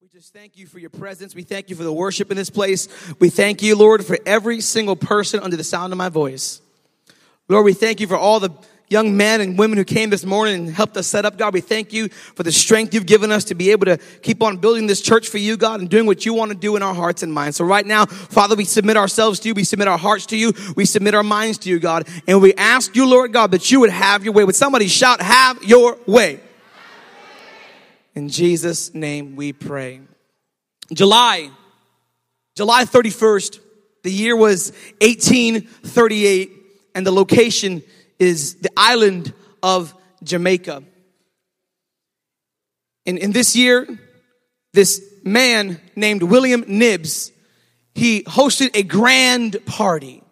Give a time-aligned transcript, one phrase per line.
[0.00, 1.34] We just thank you for your presence.
[1.34, 2.88] We thank you for the worship in this place.
[3.18, 6.62] We thank you, Lord, for every single person under the sound of my voice.
[7.50, 8.48] Lord, we thank you for all the
[8.88, 11.52] young men and women who came this morning and helped us set up, God.
[11.52, 14.56] We thank you for the strength you've given us to be able to keep on
[14.56, 16.94] building this church for you, God, and doing what you want to do in our
[16.94, 17.58] hearts and minds.
[17.58, 19.54] So right now, Father, we submit ourselves to you.
[19.54, 20.54] We submit our hearts to you.
[20.76, 22.08] We submit our minds to you, God.
[22.26, 24.44] And we ask you, Lord God, that you would have your way.
[24.44, 26.40] Would somebody shout, have your way?
[28.14, 30.00] In Jesus' name we pray.
[30.92, 31.50] July,
[32.56, 33.60] July 31st,
[34.02, 36.50] the year was 1838,
[36.94, 37.82] and the location
[38.18, 39.94] is the island of
[40.24, 40.82] Jamaica.
[43.06, 43.86] And in this year,
[44.72, 47.30] this man named William Knibbs,
[47.94, 50.22] he hosted a grand party.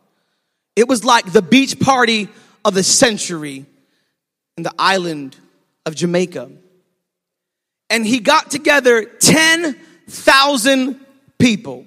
[0.74, 2.28] It was like the beach party
[2.64, 3.66] of the century
[4.56, 5.36] in the island
[5.86, 6.50] of Jamaica.
[7.90, 11.00] And he got together 10,000
[11.38, 11.86] people.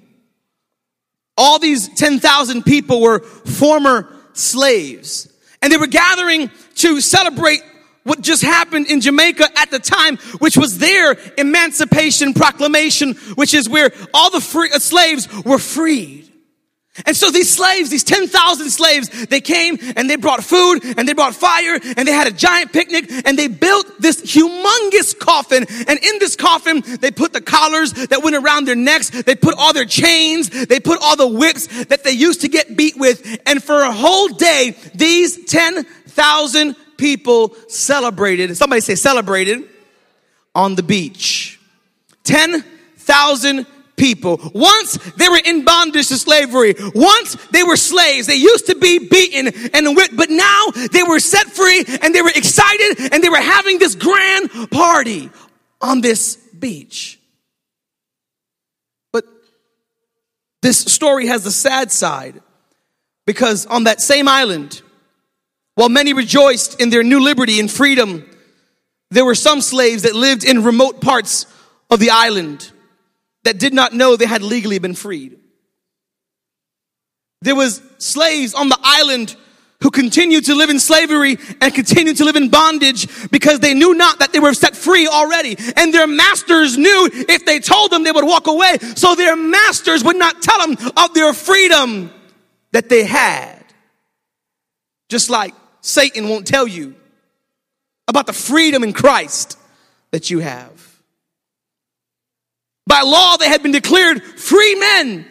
[1.36, 7.62] All these 10,000 people were former slaves and they were gathering to celebrate
[8.02, 13.68] what just happened in Jamaica at the time, which was their emancipation proclamation, which is
[13.68, 16.21] where all the free, uh, slaves were freed.
[17.06, 21.14] And so these slaves, these 10,000 slaves, they came and they brought food and they
[21.14, 25.64] brought fire and they had a giant picnic and they built this humongous coffin.
[25.88, 29.08] And in this coffin, they put the collars that went around their necks.
[29.08, 30.50] They put all their chains.
[30.66, 33.40] They put all the whips that they used to get beat with.
[33.46, 38.54] And for a whole day, these 10,000 people celebrated.
[38.54, 39.66] Somebody say celebrated
[40.54, 41.58] on the beach.
[42.24, 43.66] 10,000
[44.02, 44.40] people.
[44.52, 46.74] Once they were in bondage to slavery.
[46.92, 48.26] Once they were slaves.
[48.26, 52.20] They used to be beaten and whipped, but now they were set free and they
[52.20, 55.30] were excited and they were having this grand party
[55.80, 57.20] on this beach.
[59.12, 59.24] But
[60.62, 62.40] this story has the sad side
[63.24, 64.82] because on that same island,
[65.76, 68.28] while many rejoiced in their new liberty and freedom,
[69.12, 71.46] there were some slaves that lived in remote parts
[71.88, 72.72] of the island
[73.44, 75.38] that did not know they had legally been freed.
[77.42, 79.34] There was slaves on the island
[79.82, 83.94] who continued to live in slavery and continued to live in bondage because they knew
[83.94, 85.56] not that they were set free already.
[85.76, 88.78] And their masters knew if they told them they would walk away.
[88.94, 92.12] So their masters would not tell them of their freedom
[92.70, 93.58] that they had.
[95.08, 96.94] Just like Satan won't tell you
[98.06, 99.58] about the freedom in Christ
[100.12, 100.71] that you have.
[102.86, 105.26] By law, they had been declared free men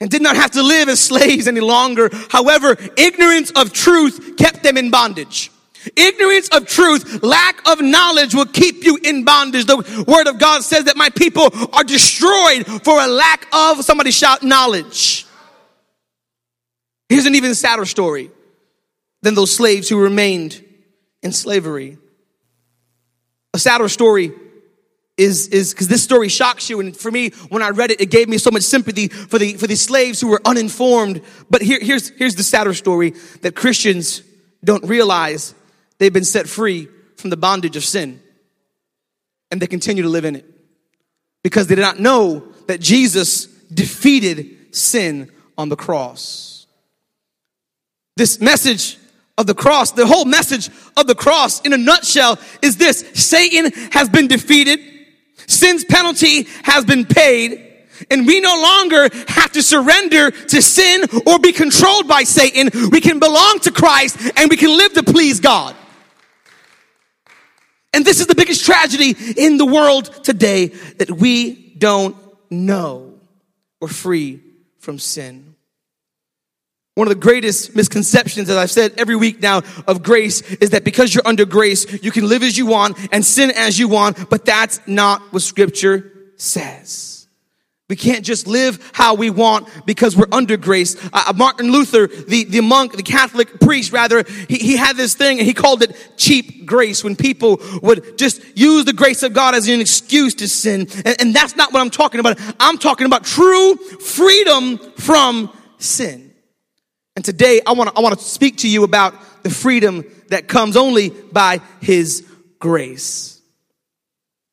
[0.00, 2.10] and did not have to live as slaves any longer.
[2.30, 5.50] However, ignorance of truth kept them in bondage.
[5.96, 9.66] Ignorance of truth, lack of knowledge will keep you in bondage.
[9.66, 14.10] The word of God says that my people are destroyed for a lack of, somebody
[14.10, 15.26] shout, knowledge.
[17.08, 18.30] Here's an even sadder story
[19.22, 20.64] than those slaves who remained
[21.22, 21.98] in slavery.
[23.52, 24.32] A sadder story
[25.16, 26.80] is is because this story shocks you.
[26.80, 29.54] And for me when i read it it gave me so much sympathy for the
[29.54, 31.22] for the slaves who were uninformed.
[31.48, 33.10] But here, here's here's the sadder story
[33.42, 34.22] that christians
[34.64, 35.54] don't realize
[35.98, 38.20] they've been set free from the bondage of sin.
[39.50, 40.46] And they continue to live in it.
[41.44, 46.66] Because they did not know that jesus defeated sin on the cross.
[48.16, 48.98] This message
[49.38, 53.04] of the cross the whole message of the cross in a nutshell is this.
[53.14, 54.93] Satan has been defeated
[55.46, 57.72] Sin's penalty has been paid.
[58.10, 62.90] And we no longer have to surrender to sin or be controlled by Satan.
[62.90, 65.76] We can belong to Christ and we can live to please God.
[67.92, 70.66] And this is the biggest tragedy in the world today
[70.98, 72.16] that we don't
[72.50, 73.14] know
[73.80, 74.40] we're free
[74.78, 75.53] from sin.
[76.94, 80.84] One of the greatest misconceptions, as I've said every week now, of grace is that
[80.84, 84.30] because you're under grace, you can live as you want and sin as you want,
[84.30, 87.14] but that's not what scripture says.
[87.88, 90.96] We can't just live how we want because we're under grace.
[91.12, 95.14] Uh, uh, Martin Luther, the, the monk, the Catholic priest rather, he, he had this
[95.14, 99.34] thing and he called it cheap grace when people would just use the grace of
[99.34, 100.88] God as an excuse to sin.
[101.04, 102.40] And, and that's not what I'm talking about.
[102.58, 106.23] I'm talking about true freedom from sin.
[107.16, 110.48] And today I want to I want to speak to you about the freedom that
[110.48, 112.26] comes only by his
[112.58, 113.40] grace.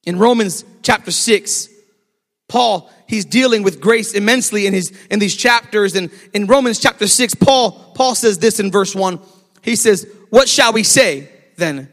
[0.03, 1.69] In Romans chapter 6,
[2.47, 7.07] Paul, he's dealing with grace immensely in his in these chapters and in Romans chapter
[7.07, 9.19] 6, Paul Paul says this in verse 1.
[9.63, 11.91] He says, "What shall we say then?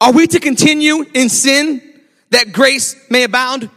[0.00, 1.80] Are we to continue in sin
[2.30, 3.70] that grace may abound?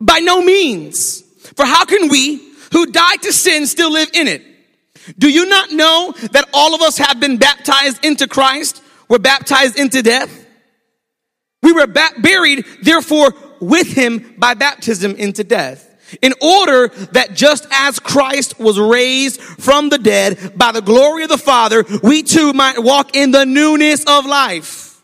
[0.00, 1.22] By no means.
[1.56, 2.36] For how can we
[2.72, 4.42] who died to sin still live in it?
[5.16, 8.82] Do you not know that all of us have been baptized into Christ?
[9.08, 10.46] We're baptized into death.
[11.62, 15.84] We were buried, therefore, with him by baptism into death.
[16.22, 21.28] In order that just as Christ was raised from the dead by the glory of
[21.28, 25.02] the Father, we too might walk in the newness of life.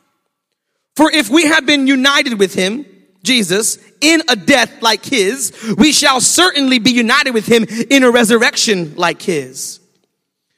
[0.97, 2.87] For if we have been united with him,
[3.23, 8.11] Jesus, in a death like his, we shall certainly be united with him in a
[8.11, 9.81] resurrection like his.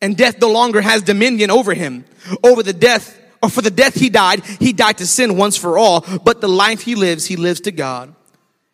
[0.00, 2.04] And death no longer has dominion over him.
[2.44, 5.78] Over the death, or for the death he died, he died to sin once for
[5.78, 8.14] all, but the life he lives, he lives to God.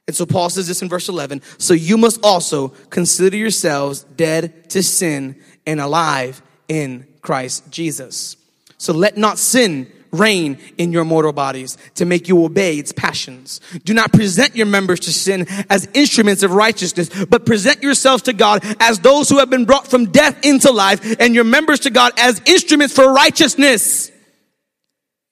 [0.07, 1.41] And so Paul says this in verse 11.
[1.59, 5.37] So you must also consider yourselves dead to sin
[5.67, 8.37] and alive in Christ Jesus.
[8.77, 13.61] So let not sin reign in your mortal bodies to make you obey its passions.
[13.85, 18.33] Do not present your members to sin as instruments of righteousness, but present yourselves to
[18.33, 21.91] God as those who have been brought from death into life and your members to
[21.91, 24.11] God as instruments for righteousness.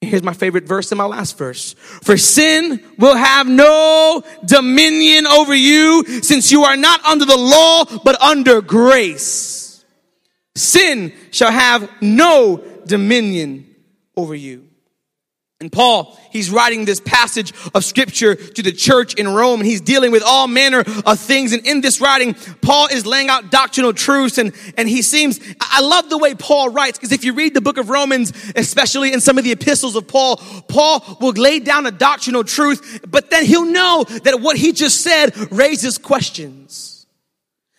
[0.01, 1.73] Here's my favorite verse in my last verse.
[1.73, 7.85] For sin will have no dominion over you since you are not under the law,
[8.03, 9.83] but under grace.
[10.55, 13.73] Sin shall have no dominion
[14.15, 14.67] over you.
[15.63, 19.79] And Paul, he's writing this passage of scripture to the church in Rome and he's
[19.79, 21.53] dealing with all manner of things.
[21.53, 25.79] And in this writing, Paul is laying out doctrinal truths and, and he seems, I
[25.79, 29.21] love the way Paul writes because if you read the book of Romans, especially in
[29.21, 30.35] some of the epistles of Paul,
[30.67, 34.99] Paul will lay down a doctrinal truth, but then he'll know that what he just
[34.99, 37.05] said raises questions.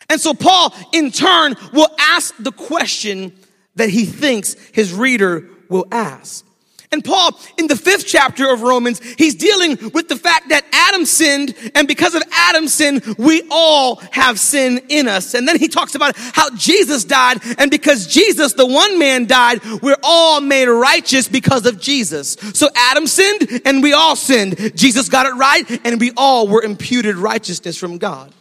[0.09, 3.35] And so Paul in turn will ask the question
[3.75, 6.47] that he thinks his reader will ask.
[6.95, 11.05] And Paul, in the fifth chapter of Romans, he's dealing with the fact that Adam
[11.05, 15.35] sinned, and because of Adam's sin, we all have sin in us.
[15.35, 19.61] And then he talks about how Jesus died, and because Jesus, the one man, died,
[19.83, 22.37] we're all made righteous because of Jesus.
[22.55, 24.77] So Adam sinned, and we all sinned.
[24.77, 28.33] Jesus got it right, and we all were imputed righteousness from God.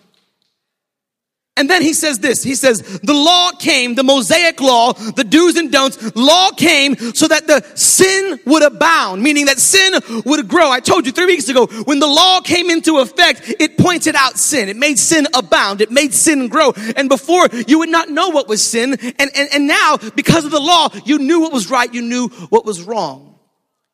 [1.56, 2.42] And then he says this.
[2.42, 7.28] He says, the law came, the Mosaic law, the do's and don'ts, law came so
[7.28, 9.94] that the sin would abound, meaning that sin
[10.26, 10.72] would grow.
[10.72, 14.40] I told you three weeks ago, when the law came into effect, it pointed out
[14.40, 14.68] sin.
[14.68, 15.82] It made sin abound.
[15.82, 16.74] It made sin grow.
[16.96, 18.94] And before, you would not know what was sin.
[18.94, 21.94] And, and, and now, because of the law, you knew what was right.
[21.94, 23.33] You knew what was wrong.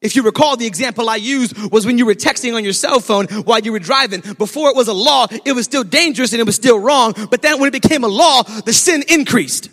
[0.02, 3.02] If you recall, the example I used was when you were texting on your cell
[3.02, 4.22] phone while you were driving.
[4.38, 7.14] Before it was a law, it was still dangerous and it was still wrong.
[7.30, 9.70] But then when it became a law, the sin increased.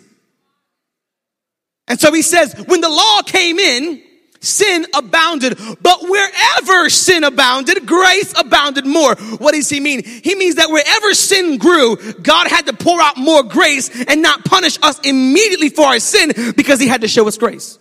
[1.87, 4.03] And so he says, when the law came in,
[4.41, 5.57] sin abounded.
[5.81, 9.15] But wherever sin abounded, grace abounded more.
[9.15, 10.03] What does he mean?
[10.03, 14.43] He means that wherever sin grew, God had to pour out more grace and not
[14.43, 17.79] punish us immediately for our sin because he had to show us grace.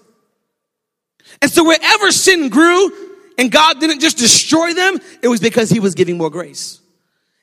[1.43, 2.90] And so wherever sin grew
[3.38, 6.81] and God didn't just destroy them, it was because he was giving more grace.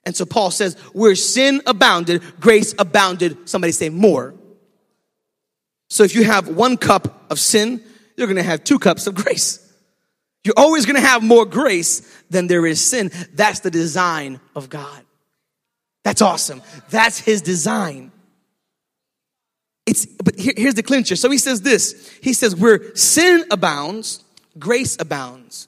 [0.05, 3.47] And so Paul says, where sin abounded, grace abounded.
[3.47, 4.33] Somebody say more.
[5.89, 7.83] So if you have one cup of sin,
[8.17, 9.59] you're going to have two cups of grace.
[10.43, 13.11] You're always going to have more grace than there is sin.
[13.33, 15.03] That's the design of God.
[16.03, 16.61] That's awesome.
[16.89, 18.11] That's his design.
[19.85, 21.15] It's, but here, here's the clincher.
[21.15, 22.09] So he says this.
[22.21, 24.23] He says, where sin abounds,
[24.57, 25.67] grace abounds.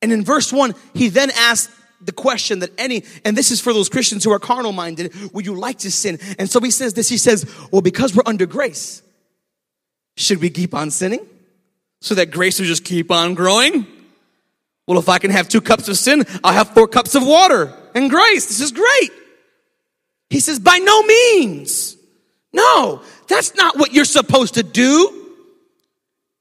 [0.00, 3.72] And in verse one, he then asks the question that any, and this is for
[3.72, 6.18] those Christians who are carnal minded, would you like to sin?
[6.38, 9.02] And so he says this, he says, well, because we're under grace,
[10.16, 11.26] should we keep on sinning?
[12.02, 13.86] So that grace will just keep on growing?
[14.86, 17.74] Well, if I can have two cups of sin, I'll have four cups of water
[17.94, 18.46] and grace.
[18.46, 19.10] This is great.
[20.30, 21.95] He says, by no means.
[22.56, 25.12] No, that's not what you're supposed to do.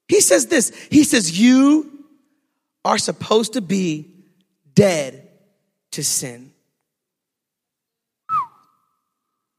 [0.07, 2.05] He says this He says, You
[2.86, 4.13] are supposed to be
[4.74, 5.27] dead
[5.91, 6.51] to sin.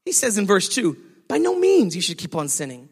[0.03, 0.97] He says in verse 2
[1.27, 2.89] By no means you should keep on sinning.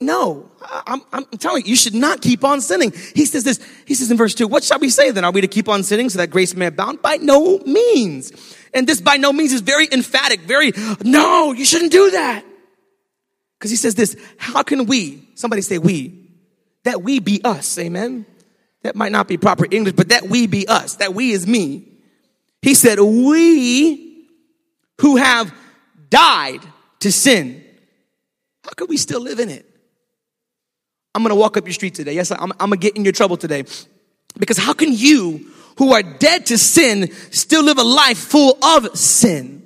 [0.00, 2.92] No, I'm, I'm, telling you, you should not keep on sinning.
[3.14, 5.24] He says this, he says in verse 2, what shall we say then?
[5.24, 7.02] Are we to keep on sinning so that grace may abound?
[7.02, 8.30] By no means.
[8.74, 10.72] And this by no means is very emphatic, very,
[11.02, 12.44] no, you shouldn't do that.
[13.58, 16.30] Because he says this, how can we, somebody say we,
[16.84, 18.26] that we be us, amen?
[18.82, 21.88] That might not be proper English, but that we be us, that we is me.
[22.62, 24.26] He said, we
[25.00, 25.52] who have
[26.10, 26.60] died
[27.00, 27.64] to sin,
[28.64, 29.64] how could we still live in it?
[31.14, 32.12] I'm gonna walk up your street today.
[32.12, 33.64] Yes, I'm, I'm gonna get in your trouble today.
[34.38, 38.96] Because how can you, who are dead to sin, still live a life full of
[38.96, 39.58] sin?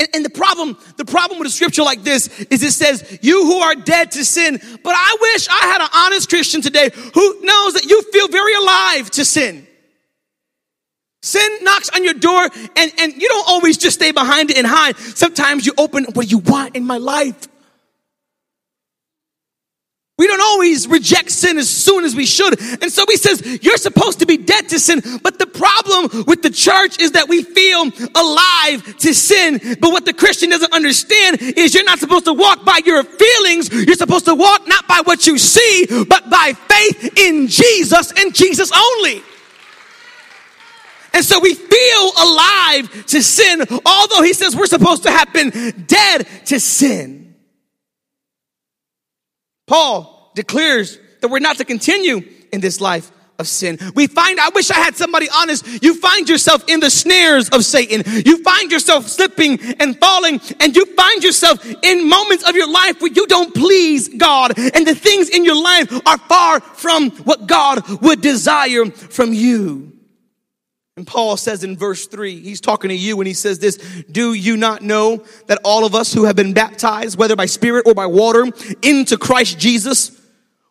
[0.00, 3.44] And, and, the problem, the problem with a scripture like this is it says, you
[3.46, 4.60] who are dead to sin.
[4.84, 8.54] But I wish I had an honest Christian today who knows that you feel very
[8.54, 9.66] alive to sin.
[11.20, 14.66] Sin knocks on your door and, and you don't always just stay behind it and
[14.66, 14.96] hide.
[14.96, 17.48] Sometimes you open, what do you want in my life?
[20.18, 22.60] We don't always reject sin as soon as we should.
[22.82, 25.00] And so he says, you're supposed to be dead to sin.
[25.22, 27.84] But the problem with the church is that we feel
[28.16, 29.60] alive to sin.
[29.80, 33.72] But what the Christian doesn't understand is you're not supposed to walk by your feelings.
[33.72, 38.34] You're supposed to walk not by what you see, but by faith in Jesus and
[38.34, 39.22] Jesus only.
[41.14, 45.84] And so we feel alive to sin, although he says we're supposed to have been
[45.86, 47.27] dead to sin.
[49.68, 52.22] Paul declares that we're not to continue
[52.52, 53.78] in this life of sin.
[53.94, 55.82] We find, I wish I had somebody honest.
[55.82, 58.02] You find yourself in the snares of Satan.
[58.26, 63.00] You find yourself slipping and falling and you find yourself in moments of your life
[63.00, 67.46] where you don't please God and the things in your life are far from what
[67.46, 69.97] God would desire from you.
[70.98, 73.76] And Paul says in verse 3, he's talking to you and he says this
[74.10, 77.86] Do you not know that all of us who have been baptized, whether by spirit
[77.86, 78.48] or by water,
[78.82, 80.17] into Christ Jesus,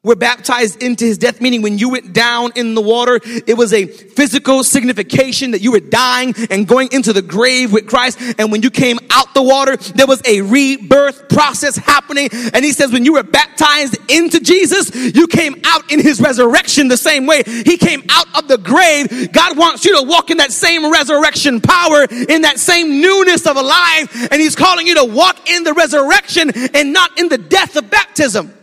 [0.07, 3.73] were baptized into his death, meaning when you went down in the water, it was
[3.73, 8.17] a physical signification that you were dying and going into the grave with Christ.
[8.39, 12.29] And when you came out the water, there was a rebirth process happening.
[12.53, 16.87] And he says, when you were baptized into Jesus, you came out in his resurrection
[16.87, 17.43] the same way.
[17.45, 19.31] He came out of the grave.
[19.33, 23.57] God wants you to walk in that same resurrection power, in that same newness of
[23.57, 24.31] life.
[24.31, 27.89] And he's calling you to walk in the resurrection and not in the death of
[27.89, 28.56] baptism.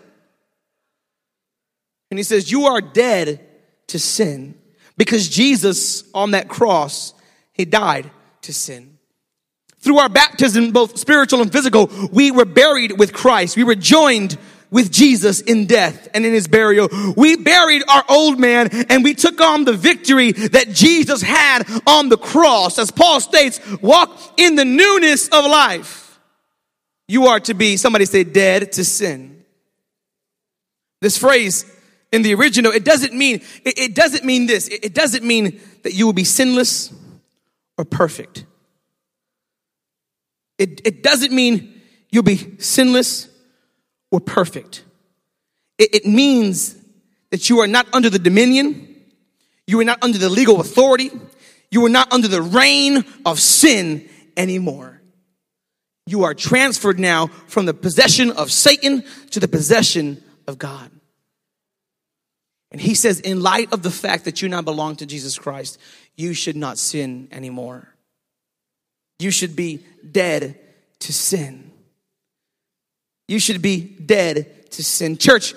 [2.15, 3.41] And he says, You are dead
[3.89, 4.55] to sin
[4.97, 7.13] because Jesus on that cross,
[7.53, 8.09] he died
[8.43, 8.99] to sin.
[9.81, 13.57] Through our baptism, both spiritual and physical, we were buried with Christ.
[13.57, 14.39] We were joined
[14.71, 16.89] with Jesus in death and in his burial.
[17.17, 22.11] We buried our old man and we took on the victory that Jesus had on
[22.11, 22.79] the cross.
[22.79, 26.21] As Paul states, walk in the newness of life.
[27.09, 29.45] You are to be, somebody say, dead to sin.
[31.01, 31.67] This phrase
[32.15, 34.69] in the original, it doesn't mean, it, it doesn't mean this.
[34.69, 36.93] It, it doesn't mean that you will be sinless
[37.77, 38.47] or perfect.
[40.59, 43.29] It, it doesn't mean you'll be sinless
[44.13, 44.85] or perfect.
[45.77, 46.77] It, it means
[47.31, 48.97] that you are not under the dominion,
[49.67, 51.11] you are not under the legal authority,
[51.71, 55.03] you are not under the reign of sin anymore.
[56.07, 60.91] You are transferred now from the possession of Satan to the possession of God.
[62.75, 65.79] And he says, in light of the fact that you now belong to Jesus Christ,
[66.17, 67.95] you should not sin anymore.
[69.21, 70.59] You should be dead
[70.99, 71.71] to sin.
[73.29, 75.19] You should be dead to sin.
[75.19, 75.55] Church,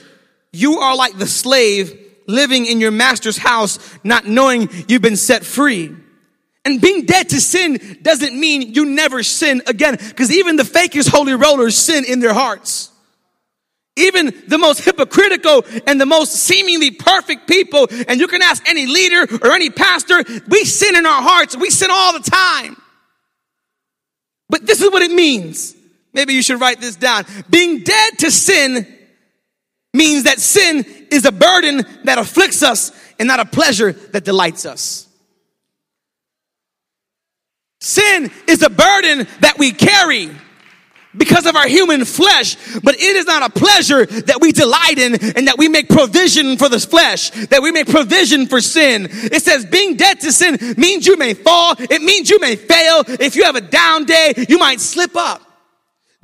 [0.54, 5.44] you are like the slave living in your master's house, not knowing you've been set
[5.44, 5.96] free.
[6.66, 11.10] And being dead to sin doesn't mean you never sin again, because even the fakest
[11.10, 12.92] holy rollers sin in their hearts.
[13.98, 18.86] Even the most hypocritical and the most seemingly perfect people, and you can ask any
[18.86, 21.58] leader or any pastor, we sin in our hearts.
[21.58, 22.77] We sin all the time.
[24.50, 25.75] But this is what it means.
[26.13, 27.25] Maybe you should write this down.
[27.50, 28.88] Being dead to sin
[29.94, 34.66] means that sin is a burden that afflicts us and not a pleasure that delights
[34.66, 35.08] us.
[37.82, 40.30] Sin is a burden that we carry
[41.16, 45.14] because of our human flesh, but it is not a pleasure that we delight in
[45.36, 49.08] and that we make provision for this flesh, that we make provision for sin.
[49.12, 51.76] It says being dead to sin means you may fall.
[51.80, 53.04] It means you may fail.
[53.08, 55.47] If you have a down day, you might slip up.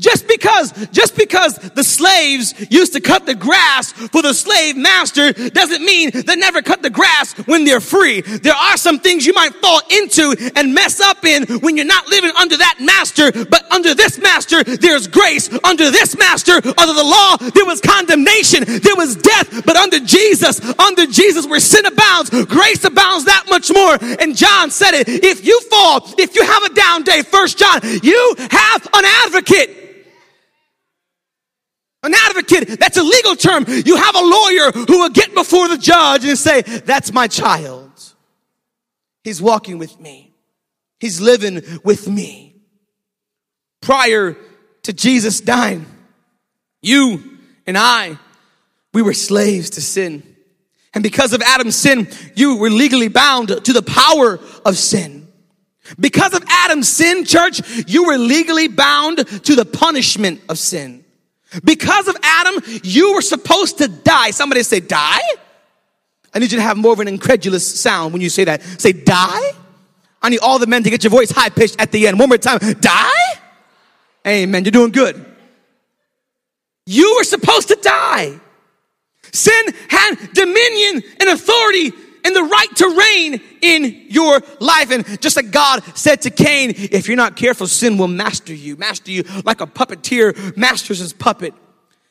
[0.04, 5.32] Just because, just because the slaves used to cut the grass for the slave master
[5.32, 8.20] doesn't mean they never cut the grass when they're free.
[8.20, 12.10] There are some things you might fall into and mess up in when you're not
[12.10, 15.48] living under that master, but under this master, there's grace.
[15.64, 20.60] Under this master, under the law, there was condemnation, there was death, but under Jesus,
[20.80, 23.98] under Jesus, where sin abounds, grace abounds that much more.
[24.20, 27.80] And John said it, if you fall, if you have a down day, first John,
[28.04, 29.93] you have an advocate.
[32.04, 33.64] An advocate, that's a legal term.
[33.68, 37.92] You have a lawyer who will get before the judge and say, that's my child.
[39.24, 40.34] He's walking with me.
[41.00, 42.56] He's living with me.
[43.82, 44.36] Prior
[44.84, 45.86] to Jesus dying,
[46.82, 48.20] you and I,
[48.94, 50.24] we were slaves to sin.
[50.94, 55.28] And because of Adam's sin, you were legally bound to the power of sin.
[56.00, 61.03] Because of Adam's sin, church, you were legally bound to the punishment of sin.
[61.64, 64.32] Because of Adam, you were supposed to die.
[64.32, 65.22] Somebody say, die?
[66.34, 68.64] I need you to have more of an incredulous sound when you say that.
[68.64, 69.52] Say, die?
[70.22, 72.18] I need all the men to get your voice high pitched at the end.
[72.18, 72.60] One more time.
[72.60, 73.34] Die?
[74.26, 74.64] Amen.
[74.64, 75.24] You're doing good.
[76.86, 78.40] You were supposed to die.
[79.32, 81.92] Sin had dominion and authority
[82.24, 84.92] and the right to reign in your life.
[84.92, 88.78] And just like God said to Cain, if you're not careful, sin will master you,
[88.78, 91.54] master you like a puppeteer masters his puppet.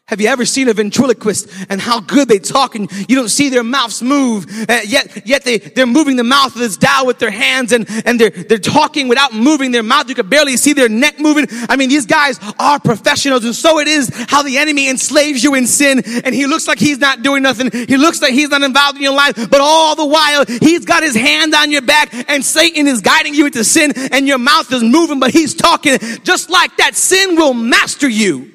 [0.09, 3.49] Have you ever seen a ventriloquist and how good they talk and you don't see
[3.49, 7.19] their mouths move, uh, yet, yet they, they're moving the mouth of this dial with
[7.19, 10.11] their hands and, and they're, they're talking without moving their mouth.
[10.11, 11.47] You can barely see their neck moving.
[11.69, 15.55] I mean, these guys are professionals and so it is how the enemy enslaves you
[15.55, 17.71] in sin and he looks like he's not doing nothing.
[17.73, 21.05] He looks like he's not involved in your life, but all the while he's got
[21.05, 24.71] his hand on your back and Satan is guiding you into sin and your mouth
[24.73, 26.97] is moving, but he's talking just like that.
[26.97, 28.52] Sin will master you.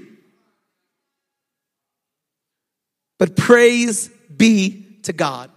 [3.19, 5.50] But praise be to God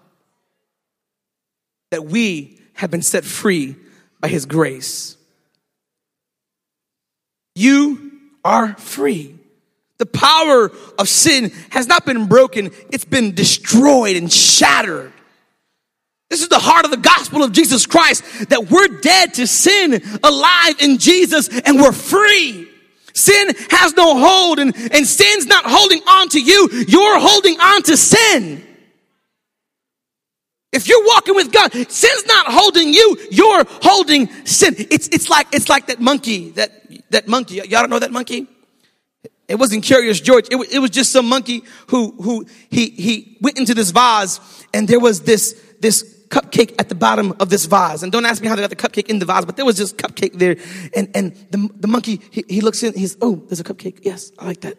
[1.91, 3.77] that we have been set free
[4.21, 5.17] by His grace.
[7.55, 8.13] You
[8.45, 9.37] are free.
[9.99, 15.13] The power of sin has not been broken, it's been destroyed and shattered.
[16.31, 20.01] This is the heart of the gospel of Jesus Christ that we're dead to sin,
[20.23, 22.70] alive in Jesus, and we're free.
[23.15, 26.69] Sin has no hold and, and sin's not holding on to you.
[26.89, 28.67] You're holding on to sin.
[30.73, 34.75] If you're walking with God, sin's not holding you, you're holding sin.
[34.79, 36.71] It's, it's like, it's like that monkey, that,
[37.11, 37.57] that monkey.
[37.57, 38.47] Y'all don't know that monkey?
[39.49, 40.47] It wasn't Curious George.
[40.49, 44.39] It, it was just some monkey who, who, he, he went into this vase
[44.73, 48.03] and there was this, this cupcake at the bottom of this vase.
[48.03, 49.77] And don't ask me how they got the cupcake in the vase, but there was
[49.77, 50.57] just cupcake there.
[50.95, 54.01] And, and the, the monkey, he, he looks in, he's, oh, there's a cupcake.
[54.03, 54.79] Yes, I like that.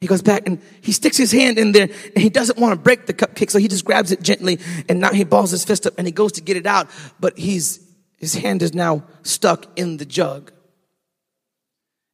[0.00, 2.80] He goes back and he sticks his hand in there and he doesn't want to
[2.80, 3.50] break the cupcake.
[3.50, 6.12] So he just grabs it gently and now he balls his fist up and he
[6.12, 6.88] goes to get it out.
[7.18, 7.80] But he's,
[8.16, 10.52] his hand is now stuck in the jug.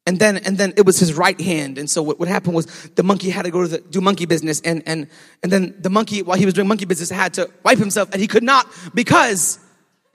[0.06, 1.78] And then, and then it was his right hand.
[1.78, 4.24] And so what, what happened was the monkey had to go to the, do monkey
[4.24, 4.60] business.
[4.60, 5.08] And, and,
[5.42, 8.20] and then the monkey, while he was doing monkey business, had to wipe himself and
[8.20, 9.58] he could not because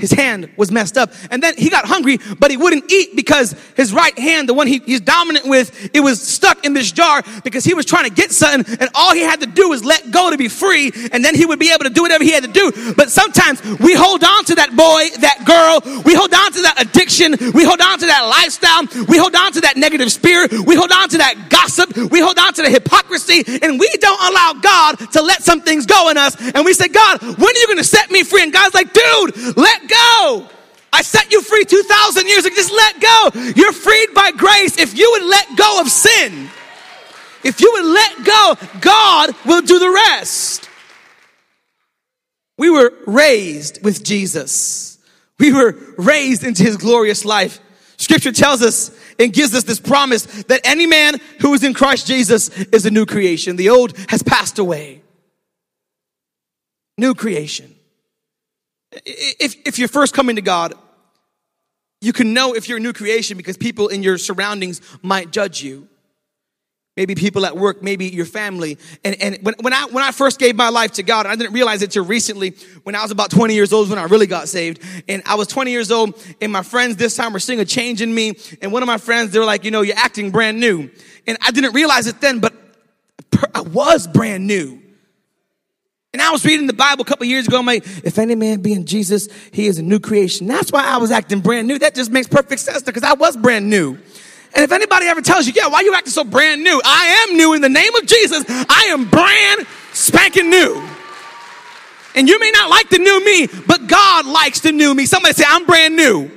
[0.02, 1.14] his hand was messed up.
[1.30, 4.68] And then he got hungry, but he wouldn't eat because his right hand, the one
[4.68, 8.14] he, he's dominant with, it was stuck in this jar because he was trying to
[8.14, 11.24] get something and all he had to do was let go to be free and
[11.24, 12.94] then he would be able to do whatever he had to do.
[12.98, 16.82] But sometimes we hold on to that boy, that girl, we hold on to that
[16.82, 20.76] addiction, we hold on to that lifestyle, we hold on to that negative spirit, we
[20.76, 24.54] hold on to that gossip, we hold on to the hypocrisy, and we don't allow
[24.62, 26.36] God to let some things go in us.
[26.40, 28.44] And we say, God, when are you going to set me free?
[28.44, 30.49] And God's like, dude, let go.
[30.93, 32.56] I set you free 2,000 years ago.
[32.56, 33.30] Just let go.
[33.56, 34.77] You're freed by grace.
[34.77, 36.49] If you would let go of sin,
[37.43, 40.69] if you would let go, God will do the rest.
[42.58, 44.99] We were raised with Jesus.
[45.39, 47.60] We were raised into his glorious life.
[47.97, 52.06] Scripture tells us and gives us this promise that any man who is in Christ
[52.06, 53.56] Jesus is a new creation.
[53.56, 55.01] The old has passed away.
[56.97, 57.73] New creation.
[58.91, 60.73] If, if you're first coming to God,
[62.01, 65.62] you can know if you're a new creation because people in your surroundings might judge
[65.62, 65.88] you.
[66.97, 68.77] Maybe people at work, maybe your family.
[69.06, 71.54] And, and when, when, I, when I first gave my life to God, I didn't
[71.54, 74.49] realize it till recently when I was about 20 years old when I really got
[74.49, 74.84] saved.
[75.08, 78.01] And I was 20 years old and my friends this time were seeing a change
[78.01, 78.34] in me.
[78.62, 80.89] And one of my friends, they were like, you know, you're acting brand new.
[81.27, 82.54] And I didn't realize it then, but
[83.56, 84.81] I was brand new.
[86.13, 87.60] And I was reading the Bible a couple years ago.
[87.60, 90.45] I'm like, if any man be in Jesus, he is a new creation.
[90.45, 91.80] That's why I was acting brand new.
[91.80, 93.97] That just makes perfect sense because I was brand new.
[94.54, 96.82] And if anybody ever tells you, yeah, why you acting so brand new?
[96.84, 98.43] I am new in the name of Jesus.
[98.50, 100.86] I am brand spanking new.
[102.13, 105.06] And you may not like the new me, but God likes the new me.
[105.06, 106.30] Somebody say, I'm brand new.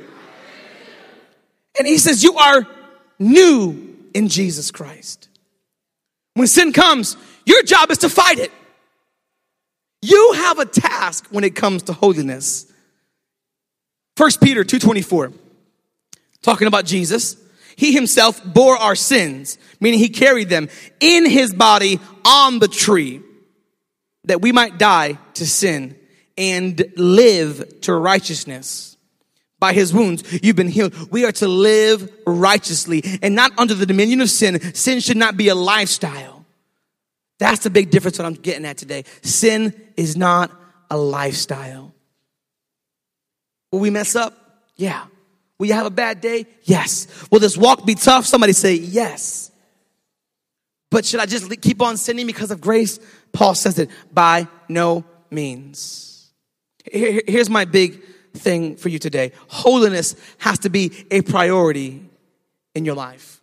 [1.76, 2.64] And he says, You are
[3.18, 5.28] new in Jesus Christ.
[6.34, 8.52] When sin comes, your job is to fight it.
[10.04, 12.66] You have a task when it comes to holiness.
[14.16, 15.32] 1 Peter 2:24
[16.42, 17.36] talking about Jesus.
[17.76, 20.68] He himself bore our sins, meaning he carried them
[21.00, 23.22] in his body on the tree
[24.24, 25.96] that we might die to sin
[26.36, 28.96] and live to righteousness.
[29.58, 30.94] By his wounds, you've been healed.
[31.10, 34.74] We are to live righteously and not under the dominion of sin.
[34.74, 36.33] Sin should not be a lifestyle.
[37.44, 39.04] That's the big difference that I'm getting at today.
[39.20, 40.50] Sin is not
[40.90, 41.92] a lifestyle.
[43.70, 44.32] Will we mess up?
[44.76, 45.04] Yeah.
[45.58, 46.46] Will you have a bad day?
[46.62, 47.06] Yes.
[47.30, 48.24] Will this walk be tough?
[48.24, 49.50] Somebody say yes.
[50.90, 52.98] But should I just keep on sinning because of grace?
[53.34, 56.32] Paul says it by no means.
[56.90, 58.02] Here's my big
[58.32, 59.32] thing for you today.
[59.48, 62.08] Holiness has to be a priority
[62.74, 63.42] in your life.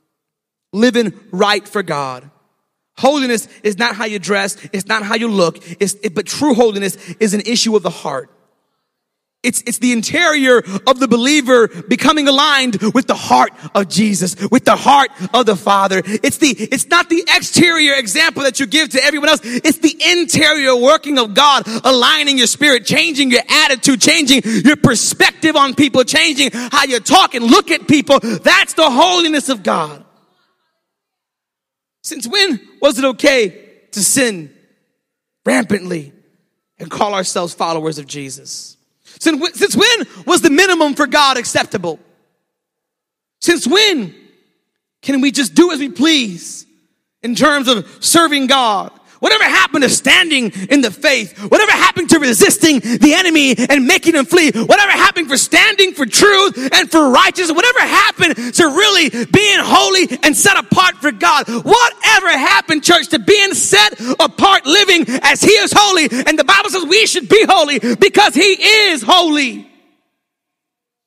[0.74, 2.32] Living right for God.
[2.98, 4.58] Holiness is not how you dress.
[4.74, 5.58] It's not how you look.
[5.82, 8.30] It's, it, but true holiness is an issue of the heart.
[9.44, 14.66] It's, it's the interior of the believer becoming aligned with the heart of Jesus, with
[14.66, 16.04] the heart of the Father.
[16.06, 19.40] It's the, it's not the exterior example that you give to everyone else.
[19.44, 25.56] It's the interior working of God, aligning your spirit, changing your attitude, changing your perspective
[25.56, 28.20] on people, changing how you talk and look at people.
[28.20, 30.06] That's the holiness of God.
[32.12, 34.54] Since when was it okay to sin
[35.46, 36.12] rampantly
[36.78, 38.76] and call ourselves followers of Jesus?
[39.22, 42.00] Since, since when was the minimum for God acceptable?
[43.40, 44.14] Since when
[45.02, 46.66] can we just do as we please
[47.24, 48.92] in terms of serving God?
[49.22, 51.38] Whatever happened to standing in the faith?
[51.38, 54.50] Whatever happened to resisting the enemy and making him flee?
[54.52, 57.56] Whatever happened for standing for truth and for righteousness?
[57.56, 61.48] Whatever happened to really being holy and set apart for God?
[61.48, 66.10] Whatever happened, church, to being set apart, living as he is holy?
[66.26, 68.42] And the Bible says we should be holy because he
[68.90, 69.70] is holy.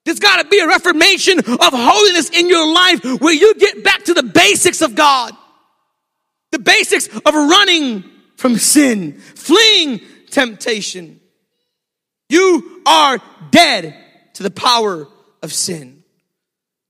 [0.04, 4.04] There's got to be a reformation of holiness in your life where you get back
[4.04, 5.32] to the basics of God.
[6.54, 8.04] The basics of running
[8.36, 11.18] from sin, fleeing temptation.
[12.28, 13.18] You are
[13.50, 13.96] dead
[14.34, 15.08] to the power
[15.42, 16.04] of sin.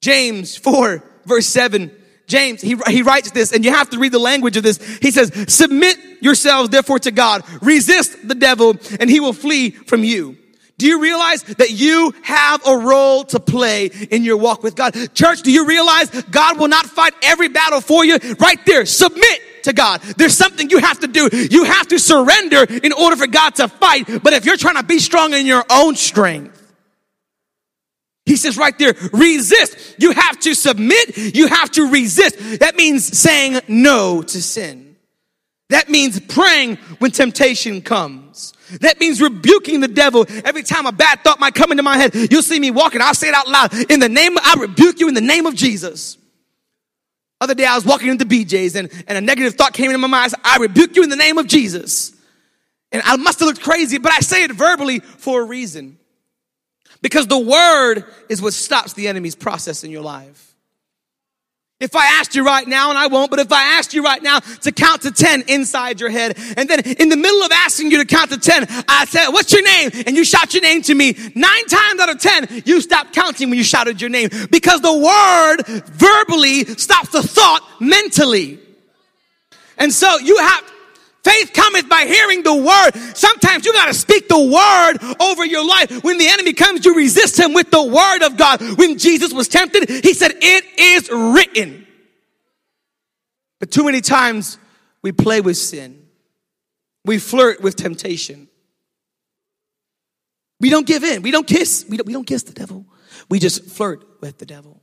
[0.03, 1.91] James 4 verse 7.
[2.27, 4.77] James, he, he writes this, and you have to read the language of this.
[4.99, 7.43] He says, submit yourselves therefore to God.
[7.63, 10.37] Resist the devil and he will flee from you.
[10.77, 14.95] Do you realize that you have a role to play in your walk with God?
[15.15, 18.19] Church, do you realize God will not fight every battle for you?
[18.39, 20.01] Right there, submit to God.
[20.17, 21.29] There's something you have to do.
[21.33, 24.07] You have to surrender in order for God to fight.
[24.23, 26.61] But if you're trying to be strong in your own strength,
[28.27, 29.97] he says right there, resist.
[29.99, 31.17] You have to submit.
[31.35, 32.61] You have to resist.
[32.61, 34.97] That means saying no to sin.
[35.71, 38.53] That means praying when temptation comes.
[38.81, 40.25] That means rebuking the devil.
[40.45, 43.01] Every time a bad thought might come into my head, you'll see me walking.
[43.03, 43.75] I'll say it out loud.
[43.91, 46.17] In the name, of I rebuke you in the name of Jesus.
[47.45, 50.09] Other day I was walking into BJ's and, and a negative thought came into my
[50.09, 50.25] mind.
[50.25, 52.17] I, said, I rebuke you in the name of Jesus.
[52.91, 55.99] And I must have looked crazy, but I say it verbally for a reason.
[57.03, 60.54] Because the word is what stops the enemy's process in your life.
[61.85, 64.23] If I asked you right now, and I won't, but if I asked you right
[64.23, 67.91] now to count to 10 inside your head, and then in the middle of asking
[67.91, 69.91] you to count to 10, I said, what's your name?
[70.07, 71.13] And you shout your name to me.
[71.35, 74.31] Nine times out of 10, you stopped counting when you shouted your name.
[74.51, 78.59] Because the word verbally stops the thought mentally.
[79.77, 80.65] And so you have,
[81.25, 83.17] Faith cometh by hearing the word.
[83.17, 86.05] Sometimes you got to speak the word over your life.
[86.05, 88.61] When the enemy comes, you resist him with the word of God.
[88.79, 91.87] When Jesus was tempted, he said, It is written.
[93.59, 94.59] But too many times
[95.01, 96.07] we play with sin,
[97.05, 98.49] we flirt with temptation.
[100.61, 101.23] We don't give in.
[101.23, 101.85] We don't kiss.
[101.89, 102.87] We don't, we don't kiss the devil.
[103.29, 104.81] We just flirt with the devil.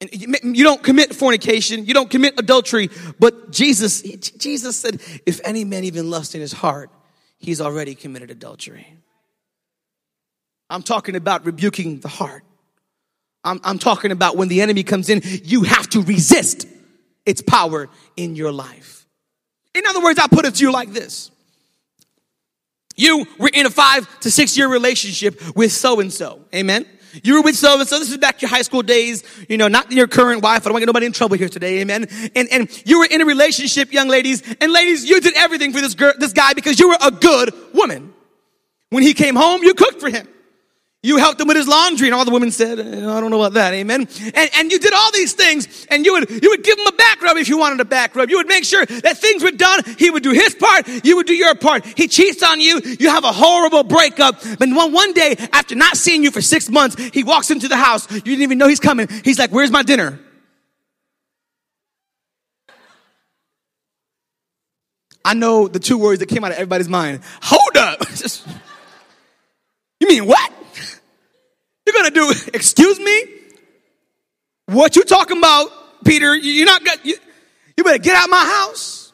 [0.00, 5.64] And you don't commit fornication, you don't commit adultery, but Jesus, Jesus said, if any
[5.64, 6.90] man even lust in his heart,
[7.38, 8.86] he's already committed adultery.
[10.68, 12.44] I'm talking about rebuking the heart.
[13.42, 16.66] I'm, I'm talking about when the enemy comes in, you have to resist
[17.24, 19.06] its power in your life.
[19.74, 21.30] In other words, I put it to you like this.
[22.96, 26.40] You were in a five to six year relationship with so and so.
[26.54, 26.86] Amen.
[27.22, 27.98] You were with so and so.
[27.98, 30.62] This is back to your high school days, you know, not your current wife.
[30.62, 31.80] I don't want to get nobody in trouble here today.
[31.80, 32.06] Amen.
[32.34, 34.42] And, and you were in a relationship, young ladies.
[34.60, 37.54] And ladies, you did everything for this girl, this guy because you were a good
[37.72, 38.14] woman.
[38.90, 40.28] When he came home, you cooked for him.
[41.02, 43.40] You helped him with his laundry, and all the women said, eh, I don't know
[43.40, 44.08] about that, amen.
[44.34, 46.92] And, and you did all these things, and you would, you would give him a
[46.92, 48.28] back rub if you wanted a back rub.
[48.28, 49.82] You would make sure that things were done.
[49.98, 51.86] He would do his part, you would do your part.
[51.86, 54.42] He cheats on you, you have a horrible breakup.
[54.58, 57.76] But one, one day, after not seeing you for six months, he walks into the
[57.76, 58.10] house.
[58.10, 59.06] You didn't even know he's coming.
[59.22, 60.18] He's like, Where's my dinner?
[65.24, 67.20] I know the two words that came out of everybody's mind.
[67.42, 68.00] Hold up.
[70.00, 70.52] you mean what?
[71.86, 73.24] You're gonna do, excuse me?
[74.66, 76.34] What you talking about, Peter?
[76.34, 77.16] You're not gonna, you,
[77.76, 79.12] you better get out my house.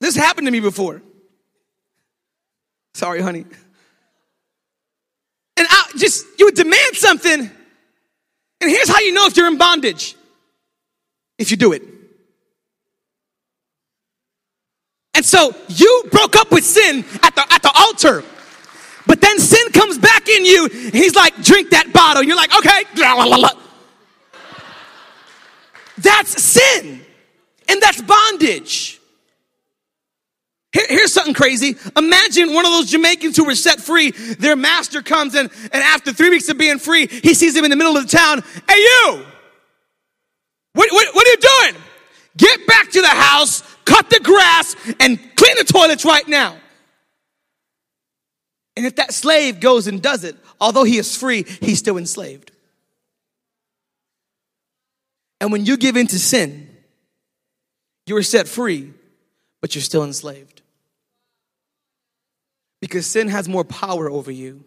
[0.00, 1.02] This happened to me before.
[2.94, 3.44] Sorry, honey.
[5.56, 7.40] And I just, you would demand something.
[8.60, 10.16] And here's how you know if you're in bondage
[11.38, 11.82] if you do it.
[15.14, 18.24] And so you broke up with sin at the, at the altar.
[19.06, 20.68] But then sin comes back in you.
[20.68, 22.22] he's like, drink that bottle.
[22.22, 22.84] You're like, okay.
[25.98, 27.00] That's sin.
[27.68, 29.00] And that's bondage.
[30.72, 31.76] Here, here's something crazy.
[31.96, 34.10] Imagine one of those Jamaicans who were set free.
[34.10, 37.70] Their master comes in, and after three weeks of being free, he sees him in
[37.70, 38.42] the middle of the town.
[38.68, 39.24] Hey, you!
[40.72, 41.83] What, what, what are you doing?
[42.36, 46.56] Get back to the house cut the grass, and clean the toilets right now.
[48.76, 52.50] And if that slave goes and does it, although he is free, he's still enslaved.
[55.40, 56.68] And when you give in to sin,
[58.06, 58.92] you are set free,
[59.60, 60.62] but you're still enslaved.
[62.80, 64.64] Because sin has more power over you.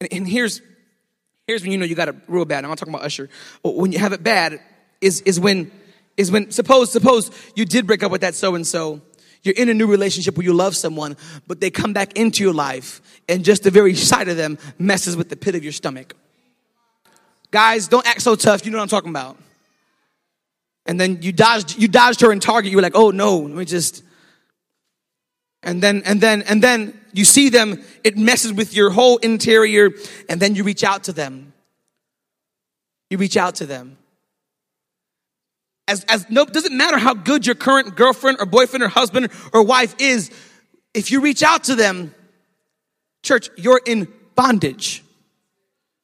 [0.00, 0.60] And, and here's,
[1.46, 2.64] here's when you know you got it real bad.
[2.64, 3.30] I'm not talking about Usher.
[3.62, 4.60] When you have it bad,
[5.06, 5.70] is, is when
[6.16, 9.00] is when suppose suppose you did break up with that so and so
[9.42, 11.16] you're in a new relationship where you love someone
[11.46, 15.16] but they come back into your life and just the very sight of them messes
[15.16, 16.14] with the pit of your stomach.
[17.50, 18.66] Guys don't act so tough.
[18.66, 19.38] You know what i'm talking about.
[20.84, 22.70] And then you dodged you dodged her in target.
[22.70, 24.02] You were like oh no let me just
[25.62, 27.82] and then and then and then you see them.
[28.04, 29.90] It messes with your whole interior.
[30.28, 31.54] And then you reach out to them.
[33.08, 33.96] You reach out to them
[35.88, 39.62] as, as no, doesn't matter how good your current girlfriend or boyfriend or husband or
[39.62, 40.30] wife is,
[40.94, 42.14] if you reach out to them,
[43.22, 45.02] church, you're in bondage.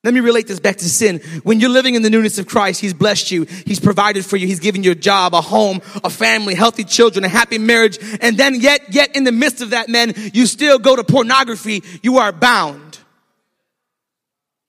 [0.05, 1.21] Let me relate this back to sin.
[1.45, 3.45] When you're living in the newness of Christ, He's blessed you.
[3.45, 4.49] He's provided for you.
[4.49, 7.99] He's given you a job, a home, a family, healthy children, a happy marriage.
[8.21, 11.85] And then yet, yet in the midst of that, man, you still go to pornography.
[12.03, 12.99] You are bound.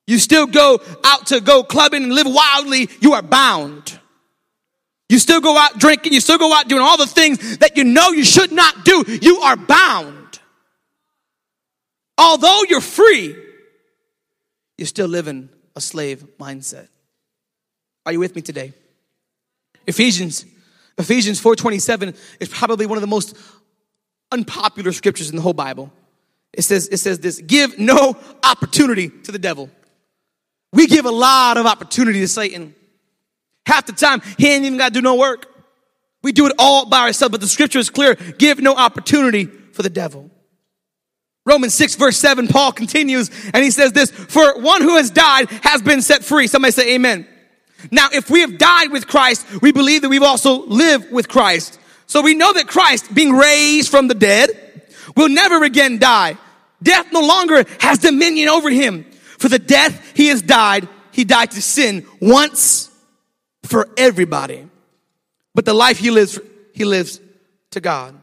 [0.06, 2.89] You still go out to go clubbing and live wildly.
[3.02, 3.99] You are bound.
[5.13, 7.84] You still go out drinking, you still go out doing all the things that you
[7.84, 9.06] know you should not do.
[9.21, 10.39] You are bound.
[12.17, 13.36] Although you're free,
[14.76, 16.88] you're still living a slave mindset.
[18.08, 18.73] Are you with me today?
[19.86, 20.45] Ephesians
[20.97, 23.38] Ephesians 4:27 is probably one of the most
[24.32, 25.93] unpopular scriptures in the whole Bible.
[26.54, 29.69] It says it says this, give no opportunity to the devil.
[30.71, 32.73] We give a lot of opportunity to Satan.
[33.65, 35.47] Half the time, he ain't even got to do no work.
[36.21, 38.15] We do it all by ourselves, but the scripture is clear.
[38.15, 40.32] Give no opportunity for the devil.
[41.45, 45.49] Romans 6 verse 7, Paul continues and he says this, for one who has died
[45.62, 46.47] has been set free.
[46.47, 47.28] Somebody say amen.
[47.91, 51.80] Now, if we have died with Christ, we believe that we've also lived with Christ.
[52.06, 54.49] So we know that Christ, being raised from the dead,
[55.17, 56.38] will never again die.
[56.82, 59.04] Death no longer has dominion over him.
[59.38, 62.89] For the death he has died, he died to sin once
[63.63, 64.67] for everybody.
[65.56, 66.39] But the life he lives,
[66.73, 67.19] he lives
[67.71, 68.15] to God.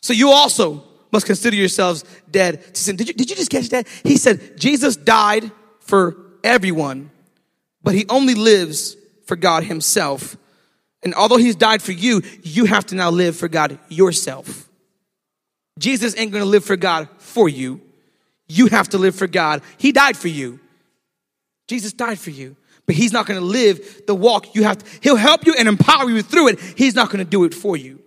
[0.00, 2.96] So you also must consider yourselves dead to sin.
[2.96, 3.86] Did you, did you just catch that?
[4.04, 5.50] He said, Jesus died
[5.80, 7.10] for everyone,
[7.82, 10.36] but he only lives for God himself.
[11.02, 14.68] And although he's died for you, you have to now live for God yourself.
[15.78, 17.80] Jesus ain't gonna live for God for you.
[18.48, 19.62] You have to live for God.
[19.78, 20.60] He died for you.
[21.68, 22.56] Jesus died for you
[22.90, 25.68] but he's not going to live the walk you have to, he'll help you and
[25.68, 26.58] empower you through it.
[26.58, 28.02] He's not going to do it for you.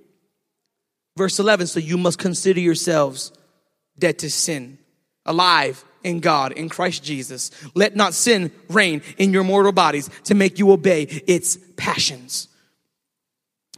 [1.15, 3.32] Verse 11 so you must consider yourselves
[3.98, 4.78] dead to sin
[5.26, 7.50] alive in god in christ jesus.
[7.76, 12.50] Let not sin reign in your mortal bodies to make you obey its passions.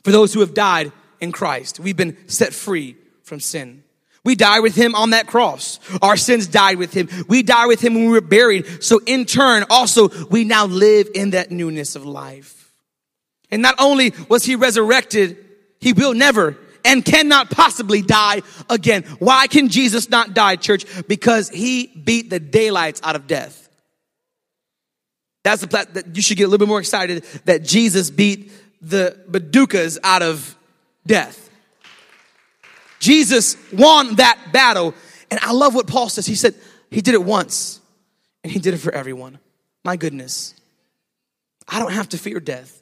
[0.04, 0.92] For those who have died
[1.22, 3.84] in christ we've been set free from sin
[4.26, 5.80] We die with him on that cross.
[6.02, 7.08] Our sins died with him.
[7.30, 8.84] We died with him when we were buried.
[8.84, 12.74] So in turn, also, we now live in that newness of life.
[13.52, 15.38] And not only was he resurrected,
[15.80, 19.04] he will never and cannot possibly die again.
[19.20, 20.86] Why can Jesus not die, church?
[21.08, 23.70] Because he beat the daylights out of death.
[25.44, 28.52] That's the plat that you should get a little bit more excited that Jesus beat
[28.82, 30.56] the badukas out of
[31.06, 31.45] death.
[33.06, 34.96] Jesus won that battle.
[35.30, 36.26] And I love what Paul says.
[36.26, 36.56] He said,
[36.90, 37.80] He did it once
[38.44, 39.38] and He did it for everyone.
[39.84, 40.56] My goodness.
[41.68, 42.82] I don't have to fear death.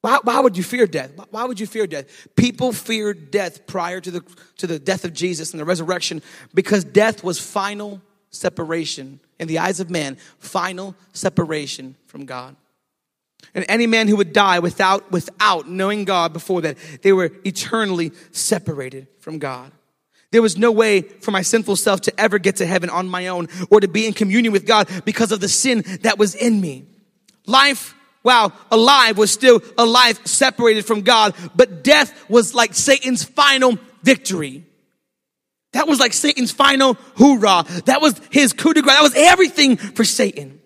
[0.00, 1.10] Why, why would you fear death?
[1.30, 2.28] Why would you fear death?
[2.36, 4.20] People feared death prior to the,
[4.58, 6.22] to the death of Jesus and the resurrection
[6.54, 12.56] because death was final separation in the eyes of man, final separation from God.
[13.54, 18.12] And any man who would die without, without knowing God before that, they were eternally
[18.30, 19.72] separated from God.
[20.30, 23.28] There was no way for my sinful self to ever get to heaven on my
[23.28, 26.60] own or to be in communion with God because of the sin that was in
[26.60, 26.84] me.
[27.46, 33.24] Life, wow, alive was still a life separated from God, but death was like Satan's
[33.24, 34.64] final victory.
[35.72, 37.64] That was like Satan's final hoorah.
[37.86, 38.96] That was his coup de grace.
[38.96, 40.60] That was everything for Satan.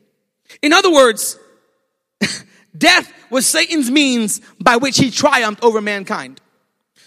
[0.60, 1.38] In other words,
[2.76, 6.40] Death was Satan's means by which he triumphed over mankind.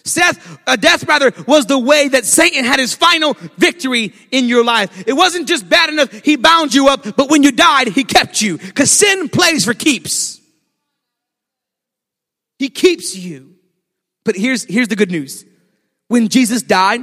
[0.04, 4.64] Death, uh, death rather was the way that Satan had his final victory in your
[4.64, 5.04] life.
[5.08, 8.40] It wasn't just bad enough he bound you up, but when you died, he kept
[8.40, 8.60] you.
[8.60, 10.40] Cause sin plays for keeps.
[12.60, 13.56] He keeps you.
[14.24, 15.44] But here's, here's the good news.
[16.08, 17.02] When Jesus died,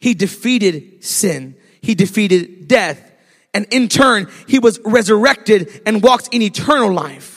[0.00, 1.56] he defeated sin.
[1.80, 3.12] He defeated death.
[3.52, 7.33] And in turn, he was resurrected and walked in eternal life.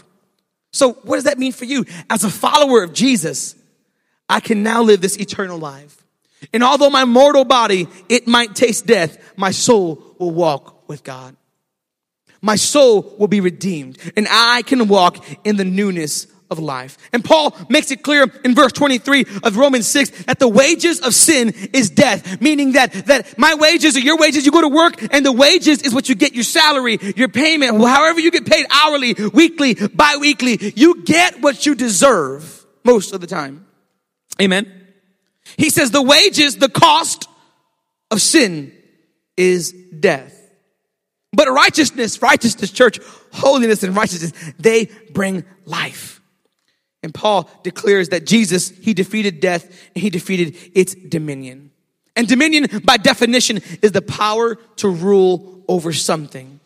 [0.71, 1.85] So, what does that mean for you?
[2.09, 3.55] As a follower of Jesus,
[4.29, 6.03] I can now live this eternal life.
[6.53, 11.35] And although my mortal body, it might taste death, my soul will walk with God.
[12.41, 16.97] My soul will be redeemed and I can walk in the newness of life.
[17.11, 21.13] And Paul makes it clear in verse 23 of Romans 6 that the wages of
[21.13, 24.45] sin is death, meaning that, that my wages are your wages.
[24.45, 27.81] You go to work and the wages is what you get your salary, your payment,
[27.81, 30.73] however you get paid hourly, weekly, bi-weekly.
[30.75, 33.65] You get what you deserve most of the time.
[34.41, 34.71] Amen.
[35.57, 37.27] He says the wages, the cost
[38.11, 38.73] of sin
[39.35, 40.33] is death.
[41.33, 42.99] But righteousness, righteousness, church,
[43.31, 46.16] holiness and righteousness, they bring life.
[47.03, 51.71] And Paul declares that Jesus, he defeated death and he defeated its dominion.
[52.15, 56.59] And dominion, by definition, is the power to rule over something.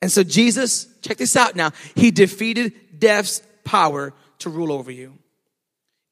[0.00, 5.14] And so Jesus, check this out now, he defeated death's power to rule over you.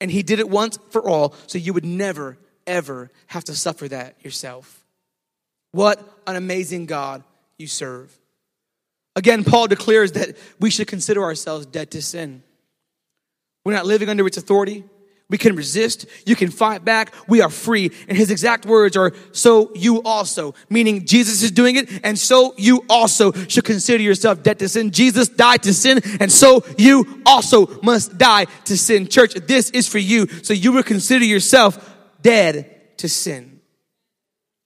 [0.00, 3.88] And he did it once for all, so you would never, ever have to suffer
[3.88, 4.84] that yourself.
[5.72, 7.24] What an amazing God
[7.58, 8.16] you serve.
[9.16, 12.42] Again, Paul declares that we should consider ourselves dead to sin.
[13.64, 14.84] We're not living under its authority.
[15.30, 16.06] We can resist.
[16.24, 17.14] You can fight back.
[17.28, 17.90] We are free.
[18.08, 22.00] And his exact words are, so you also, meaning Jesus is doing it.
[22.02, 24.90] And so you also should consider yourself dead to sin.
[24.90, 26.00] Jesus died to sin.
[26.18, 29.06] And so you also must die to sin.
[29.06, 30.28] Church, this is for you.
[30.42, 33.60] So you will consider yourself dead to sin.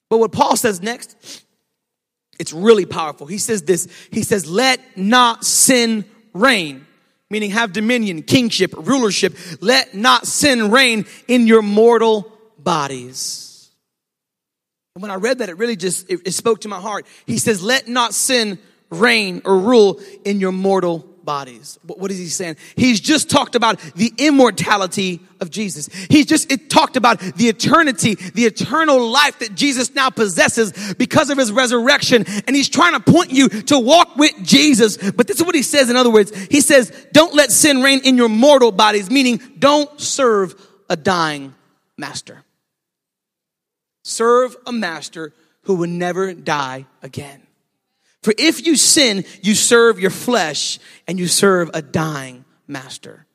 [0.09, 1.43] But what Paul says next,
[2.39, 3.27] it's really powerful.
[3.27, 3.89] He says this.
[4.13, 6.87] He says, let not sin reign
[7.33, 9.35] meaning have dominion, kingship, rulership.
[9.61, 13.71] Let not sin reign in your mortal bodies.
[14.95, 17.07] And when I read that, it really just, it, it spoke to my heart.
[17.27, 18.59] He says, let not sin
[18.91, 21.79] reign or rule in your mortal bodies.
[21.85, 22.57] What is he saying?
[22.77, 25.89] He's just talked about the immortality of Jesus.
[26.09, 31.31] He's just it talked about the eternity, the eternal life that Jesus now possesses because
[31.31, 32.25] of his resurrection.
[32.47, 34.97] And he's trying to point you to walk with Jesus.
[34.97, 36.35] But this is what he says in other words.
[36.47, 40.55] He says, don't let sin reign in your mortal bodies, meaning don't serve
[40.89, 41.55] a dying
[41.97, 42.43] master.
[44.05, 45.33] Serve a master
[45.63, 47.47] who will never die again.
[48.23, 53.27] For if you sin, you serve your flesh and you serve a dying master.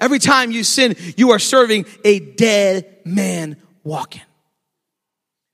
[0.00, 4.22] Every time you sin, you are serving a dead man walking.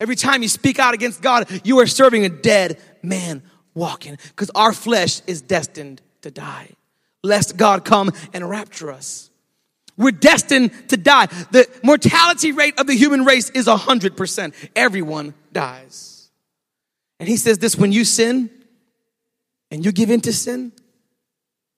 [0.00, 3.42] Every time you speak out against God, you are serving a dead man
[3.74, 6.68] walking because our flesh is destined to die,
[7.22, 9.30] lest God come and rapture us.
[9.96, 11.26] We're destined to die.
[11.52, 14.52] The mortality rate of the human race is 100%.
[14.74, 16.30] Everyone dies.
[17.20, 18.50] And he says this when you sin,
[19.70, 20.72] and you give in to sin?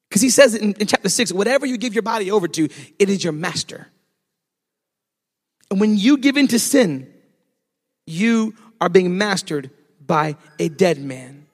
[0.08, 2.68] Because he says in, in chapter 6 whatever you give your body over to,
[2.98, 3.88] it is your master.
[5.70, 7.12] And when you give in to sin,
[8.06, 9.70] you are being mastered
[10.04, 11.46] by a dead man.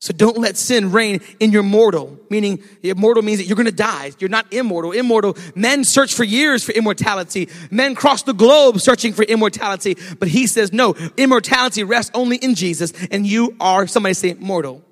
[0.00, 3.72] So don't let sin reign in your mortal, meaning immortal means that you're going to
[3.72, 4.12] die.
[4.18, 4.92] You're not immortal.
[4.92, 7.48] Immortal, men search for years for immortality.
[7.70, 9.96] Men cross the globe searching for immortality.
[10.18, 14.82] But he says, no, immortality rests only in Jesus and you are, somebody say, mortal.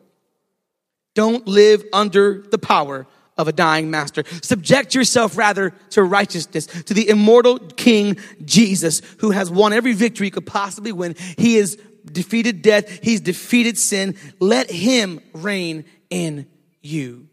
[1.15, 3.07] Don't live under the power
[3.37, 4.25] of a dying master.
[4.43, 10.27] Subject yourself rather to righteousness, to the immortal King Jesus, who has won every victory
[10.27, 11.15] he could possibly win.
[11.39, 13.03] He has defeated death.
[13.03, 14.17] He's defeated sin.
[14.41, 16.47] Let him reign in
[16.81, 17.29] you.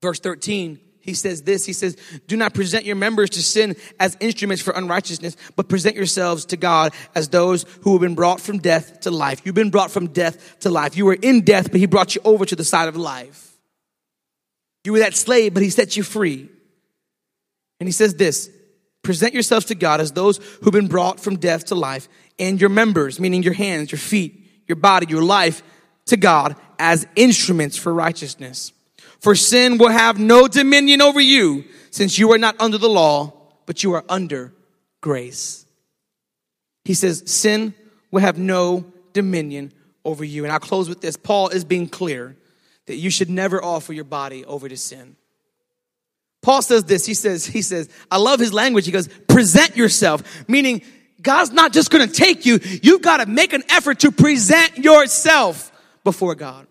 [0.00, 0.78] Verse 13,
[1.08, 1.64] he says this.
[1.64, 1.96] He says,
[2.26, 6.56] do not present your members to sin as instruments for unrighteousness, but present yourselves to
[6.58, 9.40] God as those who have been brought from death to life.
[9.44, 10.96] You've been brought from death to life.
[10.96, 13.56] You were in death, but he brought you over to the side of life.
[14.84, 16.48] You were that slave, but he set you free.
[17.80, 18.50] And he says this,
[19.02, 22.06] present yourselves to God as those who've been brought from death to life
[22.38, 25.62] and your members, meaning your hands, your feet, your body, your life
[26.06, 28.72] to God as instruments for righteousness.
[29.20, 33.32] For sin will have no dominion over you since you are not under the law,
[33.66, 34.52] but you are under
[35.00, 35.66] grace.
[36.84, 37.74] He says, sin
[38.10, 39.72] will have no dominion
[40.04, 40.44] over you.
[40.44, 41.16] And I'll close with this.
[41.16, 42.36] Paul is being clear
[42.86, 45.16] that you should never offer your body over to sin.
[46.40, 47.04] Paul says this.
[47.04, 48.86] He says, he says, I love his language.
[48.86, 50.82] He goes, present yourself, meaning
[51.20, 52.60] God's not just going to take you.
[52.62, 55.72] You've got to make an effort to present yourself
[56.04, 56.66] before God.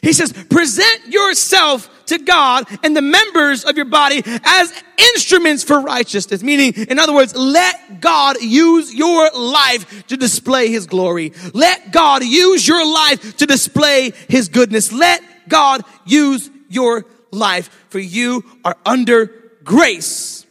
[0.00, 5.80] He says, present yourself to God and the members of your body as instruments for
[5.80, 6.42] righteousness.
[6.42, 11.32] Meaning, in other words, let God use your life to display His glory.
[11.52, 14.92] Let God use your life to display His goodness.
[14.92, 19.26] Let God use your life for you are under
[19.64, 20.46] grace,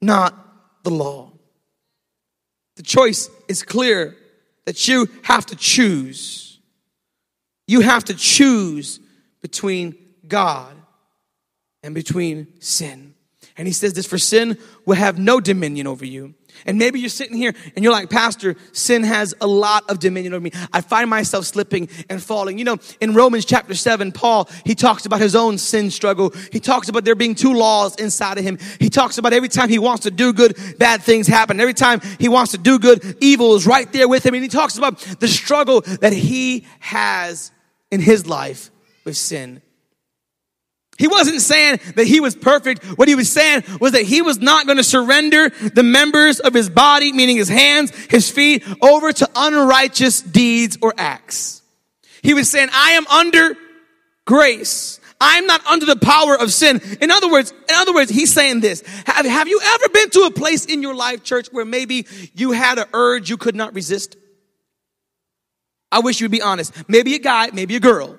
[0.00, 0.34] not
[0.82, 1.32] the law.
[2.76, 4.16] The choice is clear
[4.64, 6.47] that you have to choose.
[7.68, 8.98] You have to choose
[9.40, 9.94] between
[10.26, 10.74] God
[11.84, 13.14] and between sin.
[13.56, 16.34] And he says this for sin will have no dominion over you.
[16.66, 20.32] And maybe you're sitting here and you're like, Pastor, sin has a lot of dominion
[20.32, 20.50] over me.
[20.72, 22.58] I find myself slipping and falling.
[22.58, 26.32] You know, in Romans chapter 7, Paul, he talks about his own sin struggle.
[26.50, 28.58] He talks about there being two laws inside of him.
[28.80, 31.60] He talks about every time he wants to do good, bad things happen.
[31.60, 34.34] Every time he wants to do good, evil is right there with him.
[34.34, 37.52] And he talks about the struggle that he has
[37.90, 38.70] in his life
[39.04, 39.62] with sin.
[40.98, 42.84] He wasn't saying that he was perfect.
[42.98, 46.52] What he was saying was that he was not going to surrender the members of
[46.52, 51.62] his body, meaning his hands, his feet, over to unrighteous deeds or acts.
[52.20, 53.56] He was saying, I am under
[54.24, 54.98] grace.
[55.20, 56.80] I'm not under the power of sin.
[57.00, 58.82] In other words, in other words, he's saying this.
[59.06, 62.50] Have, have you ever been to a place in your life, church, where maybe you
[62.52, 64.16] had an urge you could not resist?
[65.90, 66.72] I wish you'd be honest.
[66.88, 68.18] Maybe a guy, maybe a girl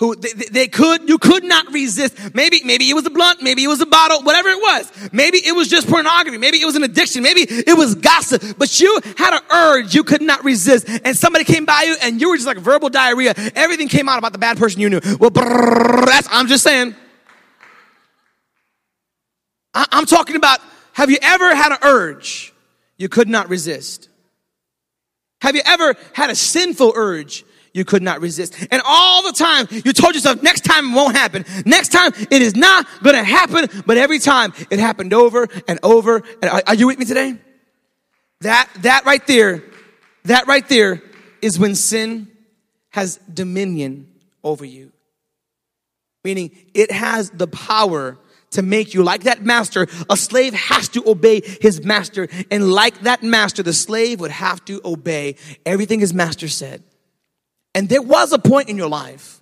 [0.00, 2.34] who they, they, could you could not resist.
[2.34, 5.12] Maybe maybe it was a blunt maybe it was a bottle whatever it was.
[5.12, 6.36] Maybe it was just pornography.
[6.36, 7.22] Maybe it was an addiction.
[7.22, 8.42] Maybe it was gossip.
[8.58, 10.88] But you had an urge you could not resist.
[10.88, 13.34] And somebody came by you and you were just like verbal diarrhea.
[13.54, 15.00] Everything came out about the bad person you knew.
[15.20, 16.94] Well brrr, that's i'm just saying.
[19.72, 20.58] I, i'm talking about
[20.92, 22.52] have you ever had an urge
[22.96, 24.08] you could not resist
[25.44, 28.56] have you ever had a sinful urge you could not resist.
[28.70, 31.44] And all the time you told yourself, next time it won't happen.
[31.66, 33.68] Next time it is not going to happen.
[33.84, 36.22] But every time it happened over and over.
[36.40, 37.36] And are, are you with me today?
[38.42, 39.64] That, that right there,
[40.24, 41.02] that right there
[41.42, 42.28] is when sin
[42.90, 44.06] has dominion
[44.44, 44.92] over you.
[46.22, 48.18] Meaning it has the power
[48.54, 49.86] to make you like that master.
[50.08, 52.28] A slave has to obey his master.
[52.50, 56.82] And like that master, the slave would have to obey everything his master said.
[57.74, 59.40] And there was a point in your life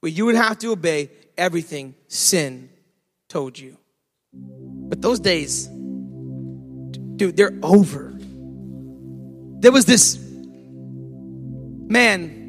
[0.00, 2.70] where you would have to obey everything sin
[3.28, 3.76] told you.
[4.32, 8.12] But those days, dude, they're over.
[9.60, 10.18] There was this
[11.88, 12.40] man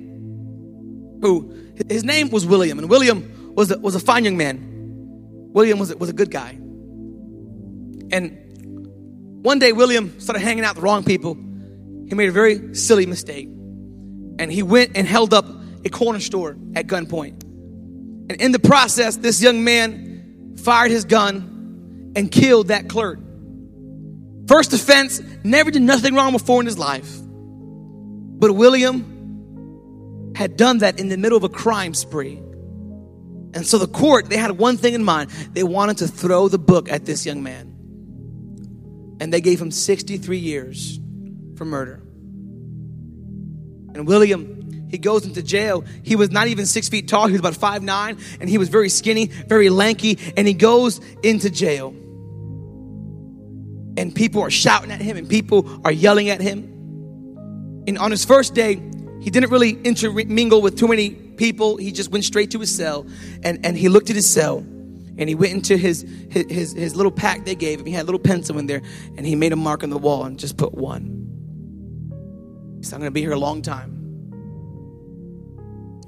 [1.22, 1.55] who,
[1.89, 4.72] his name was William, and William was a, was a fine young man.
[5.53, 6.57] William was a, was a good guy.
[8.11, 8.39] And
[9.43, 11.35] one day, William started hanging out with the wrong people.
[11.35, 13.47] He made a very silly mistake
[14.39, 15.45] and he went and held up
[15.85, 17.43] a corner store at gunpoint.
[18.29, 23.19] And in the process, this young man fired his gun and killed that clerk.
[24.47, 27.19] First offense, never did nothing wrong before in his life.
[27.21, 32.41] But William had done that in the middle of a crime spree.
[33.53, 35.29] And so the court, they had one thing in mind.
[35.53, 37.69] They wanted to throw the book at this young man.
[39.19, 40.99] And they gave him 63 years
[41.55, 42.01] for murder.
[43.93, 45.83] And William, he goes into jail.
[46.01, 47.27] He was not even six feet tall.
[47.27, 50.17] He was about five nine, and he was very skinny, very lanky.
[50.35, 51.89] And he goes into jail.
[53.95, 56.63] And people are shouting at him, and people are yelling at him.
[57.87, 58.81] And on his first day,
[59.21, 61.77] he didn't really intermingle with too many people.
[61.77, 63.05] He just went straight to his cell,
[63.43, 67.11] and, and he looked at his cell, and he went into his, his, his little
[67.11, 67.86] pack they gave him.
[67.86, 68.81] He had a little pencil in there,
[69.17, 71.23] and he made a mark on the wall and just put one.
[72.79, 74.03] He said, I'm going to be here a long time.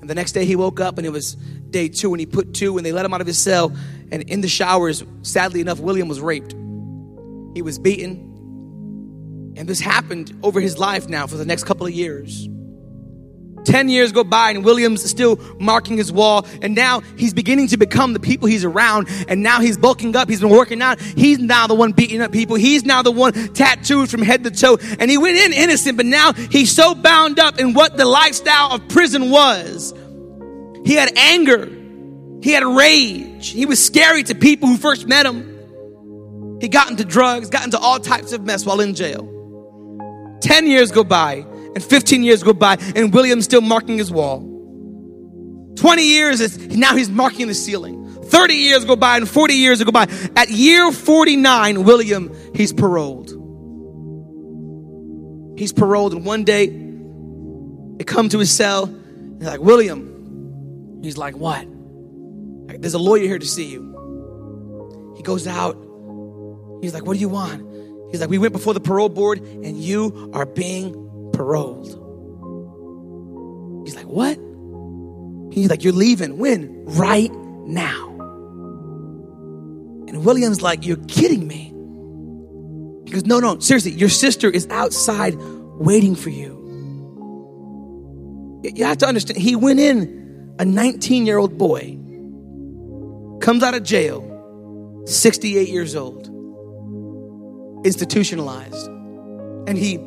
[0.01, 1.33] And the next day he woke up and it was
[1.71, 3.75] day two and he put two and they let him out of his cell.
[4.11, 6.51] And in the showers, sadly enough, William was raped.
[7.55, 9.53] He was beaten.
[9.57, 12.47] And this happened over his life now for the next couple of years.
[13.65, 16.45] 10 years go by and Williams is still marking his wall.
[16.61, 19.09] And now he's beginning to become the people he's around.
[19.27, 20.29] And now he's bulking up.
[20.29, 20.99] He's been working out.
[21.01, 22.55] He's now the one beating up people.
[22.55, 24.77] He's now the one tattooed from head to toe.
[24.99, 28.71] And he went in innocent, but now he's so bound up in what the lifestyle
[28.71, 29.93] of prison was.
[30.85, 31.69] He had anger.
[32.41, 33.49] He had rage.
[33.49, 36.59] He was scary to people who first met him.
[36.61, 39.31] He got into drugs, got into all types of mess while in jail.
[40.41, 41.45] 10 years go by
[41.75, 44.39] and 15 years go by, and William's still marking his wall.
[45.75, 48.03] 20 years, is, now he's marking the ceiling.
[48.23, 50.07] 30 years go by, and 40 years go by.
[50.35, 53.29] At year 49, William, he's paroled.
[55.59, 58.87] He's paroled, and one day they come to his cell.
[58.87, 60.13] They're like, William.
[61.03, 61.67] He's like, What?
[62.81, 65.13] There's a lawyer here to see you.
[65.15, 65.75] He goes out.
[66.81, 67.61] He's like, What do you want?
[68.11, 70.93] He's like, We went before the parole board, and you are being
[71.35, 71.87] paroled.
[73.85, 74.37] He's like, What?
[75.53, 76.37] He's like, You're leaving.
[76.37, 76.85] When?
[76.85, 78.09] Right now.
[80.07, 81.73] And William's like, You're kidding me.
[83.05, 86.55] He goes, No, no, seriously, your sister is outside waiting for you.
[88.63, 91.97] You have to understand, he went in a 19 year old boy,
[93.41, 96.27] comes out of jail, 68 years old,
[97.85, 98.87] institutionalized.
[99.67, 99.99] And he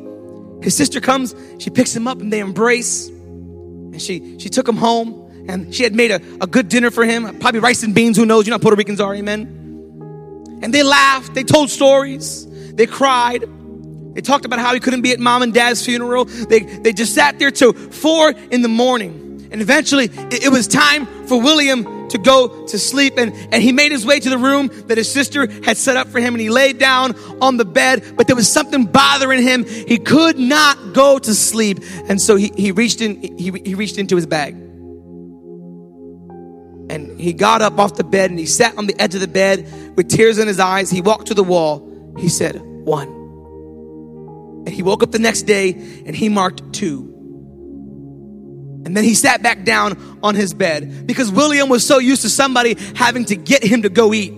[0.61, 3.07] his sister comes, she picks him up and they embrace.
[3.07, 7.05] And she, she took him home and she had made a, a good dinner for
[7.05, 8.45] him, probably rice and beans, who knows?
[8.45, 10.59] You know Puerto Ricans are, amen.
[10.61, 12.45] And they laughed, they told stories,
[12.75, 13.45] they cried.
[14.13, 16.25] They talked about how he couldn't be at mom and dad's funeral.
[16.25, 19.47] They, they just sat there till four in the morning.
[19.51, 23.17] And eventually, it, it was time for William to go to sleep.
[23.17, 26.07] And, and he made his way to the room that his sister had set up
[26.07, 26.33] for him.
[26.33, 29.65] And he laid down on the bed, but there was something bothering him.
[29.65, 31.79] He could not go to sleep.
[32.07, 34.55] And so he, he reached in, he, he reached into his bag.
[36.91, 39.27] And he got up off the bed and he sat on the edge of the
[39.27, 40.89] bed with tears in his eyes.
[40.89, 42.15] He walked to the wall.
[42.17, 43.07] He said, one.
[44.65, 47.18] And he woke up the next day and he marked two.
[48.89, 52.29] And then he sat back down on his bed because William was so used to
[52.29, 54.33] somebody having to get him to go eat.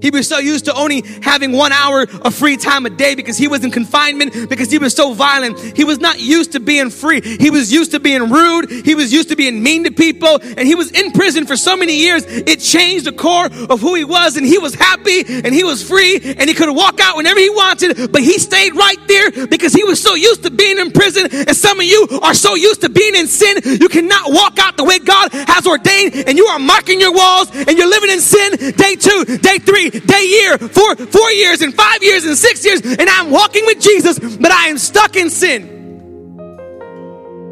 [0.00, 3.36] He was so used to only having one hour of free time a day because
[3.36, 5.58] he was in confinement, because he was so violent.
[5.76, 7.20] He was not used to being free.
[7.20, 8.70] He was used to being rude.
[8.70, 10.38] He was used to being mean to people.
[10.42, 12.24] And he was in prison for so many years.
[12.26, 14.36] It changed the core of who he was.
[14.36, 17.50] And he was happy and he was free and he could walk out whenever he
[17.50, 18.12] wanted.
[18.12, 21.28] But he stayed right there because he was so used to being in prison.
[21.32, 24.76] And some of you are so used to being in sin, you cannot walk out
[24.76, 26.28] the way God has ordained.
[26.28, 29.85] And you are marking your walls and you're living in sin day two, day three
[29.90, 33.80] day year, four, four years and five years and six years, and I'm walking with
[33.80, 35.76] Jesus, but I am stuck in sin.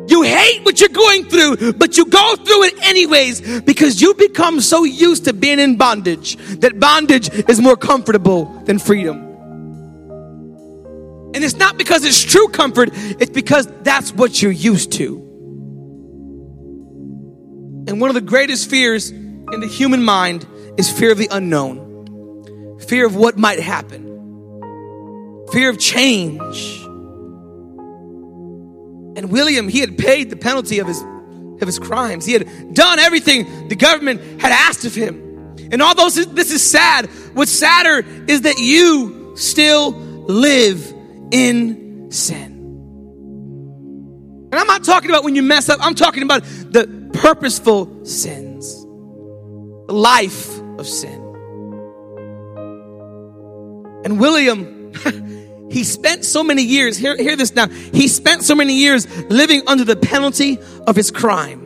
[0.07, 4.61] You hate what you're going through, but you go through it anyways because you become
[4.61, 9.17] so used to being in bondage that bondage is more comfortable than freedom.
[11.35, 15.17] And it's not because it's true comfort, it's because that's what you're used to.
[17.87, 20.47] And one of the greatest fears in the human mind
[20.79, 21.84] is fear of the unknown
[22.85, 24.03] fear of what might happen,
[25.53, 26.81] fear of change.
[29.17, 32.27] And William, he had paid the penalty of his, of his crimes.
[32.27, 35.21] He had done everything the government had asked of him.
[35.71, 40.93] And although this is sad, what's sadder is that you still live
[41.31, 42.53] in sin.
[44.53, 48.83] And I'm not talking about when you mess up, I'm talking about the purposeful sins,
[48.83, 51.24] the life of sin.
[54.05, 54.93] And William,
[55.71, 59.63] he spent so many years, hear, hear this now, he spent so many years living
[59.67, 61.65] under the penalty of his crime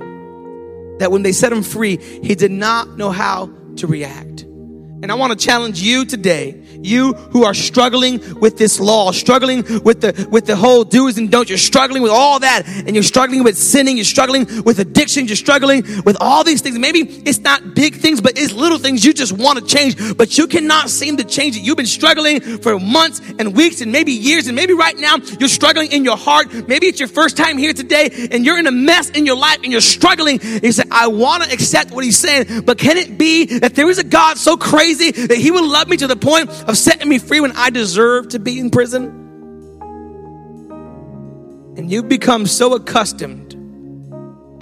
[0.98, 4.42] that when they set him free, he did not know how to react.
[5.00, 9.62] And I want to challenge you today, you who are struggling with this law, struggling
[9.84, 13.04] with the with the whole do's and don'ts, you're struggling with all that, and you're
[13.04, 16.80] struggling with sinning, you're struggling with addiction, you're struggling with all these things.
[16.80, 18.37] Maybe it's not big things, but
[18.68, 21.62] little things you just want to change, but you cannot seem to change it.
[21.62, 25.48] You've been struggling for months and weeks and maybe years, and maybe right now you're
[25.48, 26.52] struggling in your heart.
[26.68, 29.58] Maybe it's your first time here today, and you're in a mess in your life
[29.62, 30.40] and you're struggling.
[30.42, 33.88] And you I want to accept what he's saying, but can it be that there
[33.88, 35.12] is a God so crazy?
[35.12, 38.28] that he would love me to the point of setting me free when I deserve
[38.30, 39.26] to be in prison?
[41.76, 43.52] And you've become so accustomed.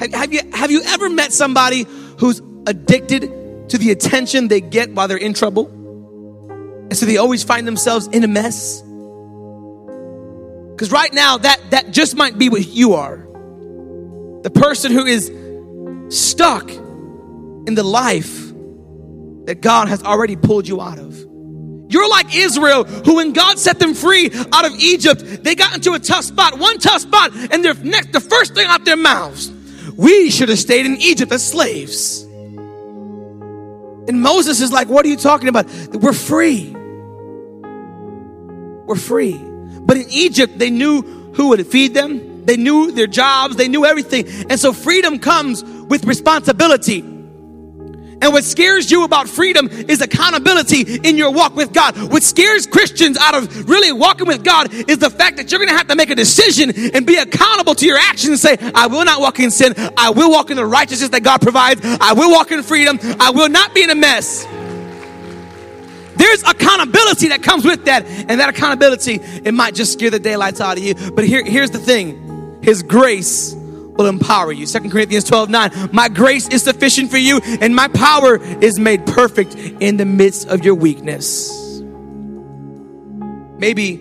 [0.01, 1.87] Have, have, you, have you ever met somebody
[2.19, 3.33] who's addicted
[3.69, 5.69] to the attention they get while they're in trouble?
[5.69, 8.83] And so they always find themselves in a mess?
[10.71, 13.27] Because right now, that, that just might be what you are.
[14.43, 15.33] The person who is
[16.09, 18.53] stuck in the life
[19.47, 21.17] that God has already pulled you out of.
[21.89, 25.93] You're like Israel, who when God set them free out of Egypt, they got into
[25.95, 29.51] a tough spot, one tough spot, and their next, the first thing out their mouths,
[29.97, 32.26] we should have stayed in Egypt as slaves.
[34.09, 35.67] And Moses is like, what are you talking about?
[35.93, 36.75] We're free.
[38.87, 39.37] We're free.
[39.37, 41.03] But in Egypt, they knew
[41.35, 42.45] who would feed them.
[42.45, 43.57] They knew their jobs.
[43.57, 44.27] They knew everything.
[44.49, 47.16] And so freedom comes with responsibility.
[48.27, 51.97] And what scares you about freedom is accountability in your walk with God.
[52.11, 55.69] What scares Christians out of really walking with God is the fact that you're going
[55.69, 58.89] to have to make a decision and be accountable to your actions and say, I
[58.89, 59.75] will not walk in sin.
[59.97, 61.81] I will walk in the righteousness that God provides.
[61.85, 62.99] I will walk in freedom.
[63.21, 64.45] I will not be in a mess.
[66.17, 68.07] There's accountability that comes with that.
[68.07, 70.95] And that accountability, it might just scare the daylights out of you.
[71.13, 73.55] But here, here's the thing His grace
[73.97, 74.67] will empower you.
[74.67, 75.91] Second Corinthians 12 9.
[75.93, 80.49] My grace is sufficient for you, and my power is made perfect in the midst
[80.49, 81.51] of your weakness.
[83.59, 83.97] Maybe,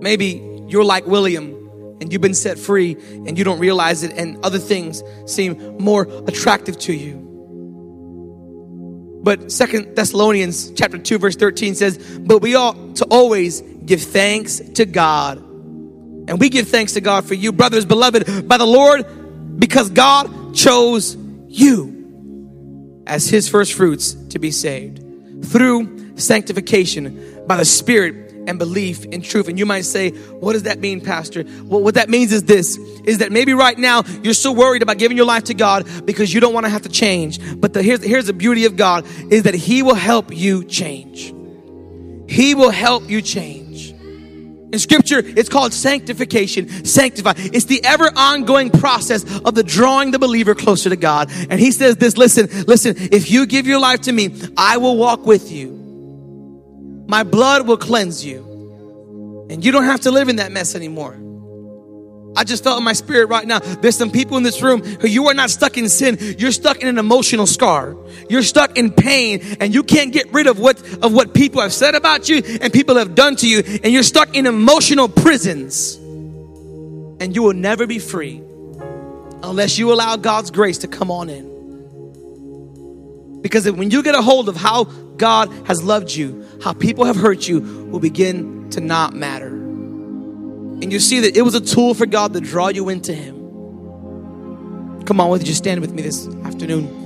[0.00, 1.54] maybe you're like William
[2.00, 6.02] and you've been set free and you don't realize it, and other things seem more
[6.26, 7.20] attractive to you.
[9.22, 14.60] But Second Thessalonians chapter 2, verse 13 says, But we ought to always give thanks
[14.74, 15.42] to God
[16.28, 20.54] and we give thanks to God for you, brothers, beloved by the Lord, because God
[20.54, 21.16] chose
[21.48, 25.02] you as his first fruits to be saved
[25.44, 29.48] through sanctification by the Spirit and belief in truth.
[29.48, 31.44] And you might say, what does that mean, Pastor?
[31.64, 34.98] Well, what that means is this, is that maybe right now you're so worried about
[34.98, 37.38] giving your life to God because you don't want to have to change.
[37.60, 41.32] But the, here's, here's the beauty of God is that he will help you change.
[42.28, 43.93] He will help you change.
[44.74, 46.68] In scripture, it's called sanctification.
[46.84, 47.34] Sanctify.
[47.36, 51.30] It's the ever ongoing process of the drawing the believer closer to God.
[51.48, 54.96] And he says this, listen, listen, if you give your life to me, I will
[54.96, 57.04] walk with you.
[57.06, 59.46] My blood will cleanse you.
[59.48, 61.16] And you don't have to live in that mess anymore.
[62.36, 63.60] I just felt in my spirit right now.
[63.60, 66.18] There's some people in this room who you are not stuck in sin.
[66.38, 67.96] You're stuck in an emotional scar.
[68.28, 71.72] You're stuck in pain and you can't get rid of what, of what people have
[71.72, 73.62] said about you and people have done to you.
[73.82, 75.94] And you're stuck in emotional prisons.
[77.20, 78.42] And you will never be free
[79.42, 81.54] unless you allow God's grace to come on in.
[83.42, 87.16] Because when you get a hold of how God has loved you, how people have
[87.16, 89.53] hurt you will begin to not matter
[90.82, 95.04] and you see that it was a tool for God to draw you into Him.
[95.04, 97.02] Come on, would you stand with me this afternoon?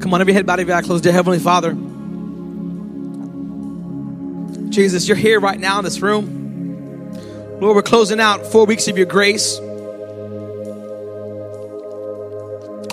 [0.00, 1.04] Come on, every head bowed, every eye closed.
[1.04, 1.72] Dear Heavenly Father,
[4.70, 7.10] Jesus, you're here right now in this room.
[7.60, 9.58] Lord, we're closing out four weeks of your grace,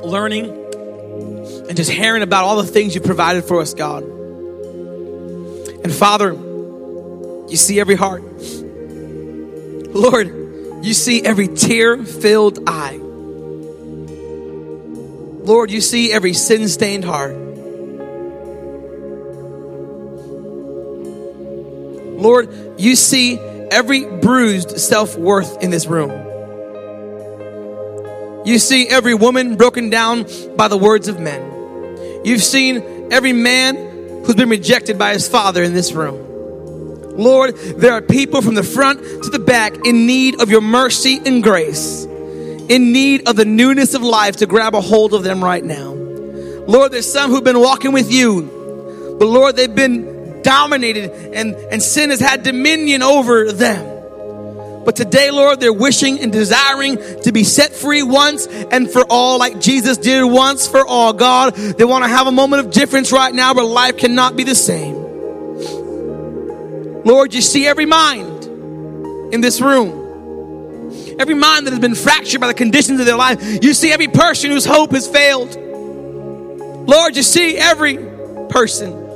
[0.04, 0.59] learning
[1.70, 4.04] and just hearing about all the things you provided for us, God.
[5.84, 8.24] And Father, you see every heart.
[9.94, 10.28] Lord,
[10.84, 12.98] you see every tear filled eye.
[15.46, 17.36] Lord, you see every sin stained heart.
[22.18, 26.10] Lord, you see every bruised self worth in this room.
[28.46, 31.49] You see every woman broken down by the words of men.
[32.30, 33.76] You've seen every man
[34.24, 37.18] who's been rejected by his father in this room.
[37.18, 41.20] Lord, there are people from the front to the back in need of your mercy
[41.26, 45.44] and grace, in need of the newness of life to grab a hold of them
[45.44, 45.90] right now.
[45.90, 48.44] Lord, there's some who've been walking with you,
[49.20, 53.99] but Lord, they've been dominated and, and sin has had dominion over them.
[54.86, 59.38] But today, Lord, they're wishing and desiring to be set free once and for all,
[59.38, 61.14] like Jesus did once for all.
[61.14, 64.44] God, they want to have a moment of difference right now, where life cannot be
[64.44, 64.96] the same.
[67.04, 68.46] Lord, you see every mind
[69.34, 69.90] in this room,
[71.20, 73.64] every mind that has been fractured by the conditions of their life.
[73.64, 75.56] You see every person whose hope has failed.
[76.88, 77.98] Lord, you see every
[78.50, 79.09] person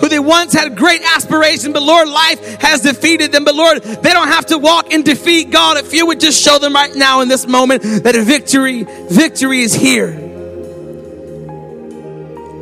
[0.00, 3.44] who they once had great aspiration, but Lord, life has defeated them.
[3.44, 5.76] But Lord, they don't have to walk in defeat, God.
[5.76, 9.74] If you would just show them right now in this moment that victory, victory is
[9.74, 10.18] here.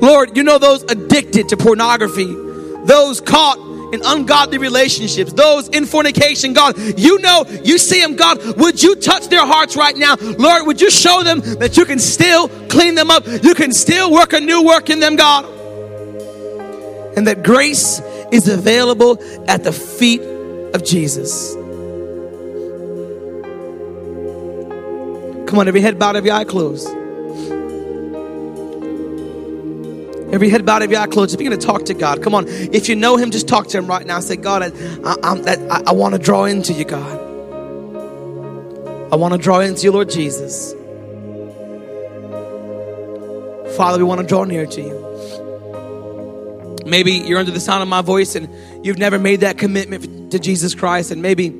[0.01, 2.33] Lord, you know those addicted to pornography,
[2.85, 3.59] those caught
[3.93, 8.57] in ungodly relationships, those in fornication, God, you know, you see them, God.
[8.59, 10.16] Would you touch their hearts right now?
[10.20, 13.26] Lord, would you show them that you can still clean them up?
[13.26, 15.59] You can still work a new work in them, God
[17.16, 18.00] and that grace
[18.30, 20.22] is available at the feet
[20.74, 21.54] of Jesus.
[25.48, 26.88] Come on, every head bowed, every eye closed.
[30.32, 31.30] Every head bowed, every eye closed.
[31.30, 32.22] Just begin to talk to God.
[32.22, 32.46] Come on.
[32.46, 34.20] If you know Him, just talk to Him right now.
[34.20, 34.70] Say, God, I,
[35.04, 37.18] I, I, I want to draw into you, God.
[39.12, 40.72] I want to draw into you, Lord Jesus.
[43.76, 45.09] Father, we want to draw near to you.
[46.87, 48.49] Maybe you're under the sound of my voice and
[48.85, 51.55] you've never made that commitment to Jesus Christ, and maybe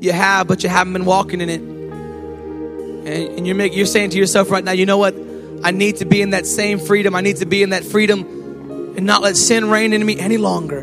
[0.00, 1.60] you have, but you haven't been walking in it.
[1.60, 5.14] And, and you're, making, you're saying to yourself right now, you know what?
[5.62, 7.14] I need to be in that same freedom.
[7.14, 8.20] I need to be in that freedom
[8.96, 10.82] and not let sin reign in me any longer.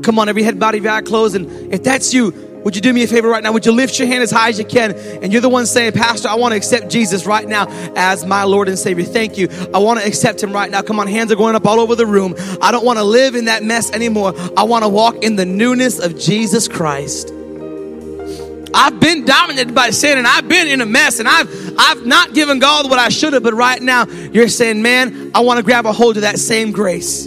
[0.00, 1.36] Come on, every head, body, eye closed.
[1.36, 2.32] And if that's you,
[2.68, 3.50] would you do me a favor right now?
[3.52, 4.92] Would you lift your hand as high as you can?
[4.92, 7.64] And you're the one saying, Pastor, I want to accept Jesus right now
[7.96, 9.06] as my Lord and Savior.
[9.06, 9.48] Thank you.
[9.72, 10.82] I want to accept Him right now.
[10.82, 12.34] Come on, hands are going up all over the room.
[12.60, 14.34] I don't want to live in that mess anymore.
[14.54, 17.32] I want to walk in the newness of Jesus Christ.
[18.74, 21.48] I've been dominated by sin and I've been in a mess and I've
[21.78, 25.40] I've not given God what I should have, but right now you're saying, man, I
[25.40, 27.24] want to grab a hold of that same grace.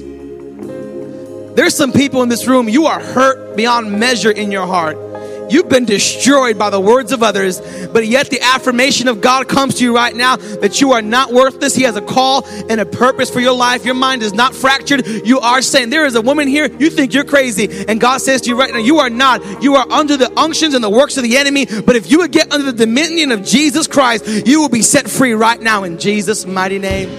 [1.56, 5.11] There's some people in this room, you are hurt beyond measure in your heart.
[5.52, 9.76] You've been destroyed by the words of others, but yet the affirmation of God comes
[9.76, 11.76] to you right now that you are not worthless.
[11.76, 13.84] He has a call and a purpose for your life.
[13.84, 15.06] Your mind is not fractured.
[15.06, 17.86] You are saying, There is a woman here, you think you're crazy.
[17.88, 19.62] And God says to you right now, You are not.
[19.62, 21.66] You are under the unctions and the works of the enemy.
[21.66, 25.10] But if you would get under the dominion of Jesus Christ, you will be set
[25.10, 27.10] free right now in Jesus' mighty name.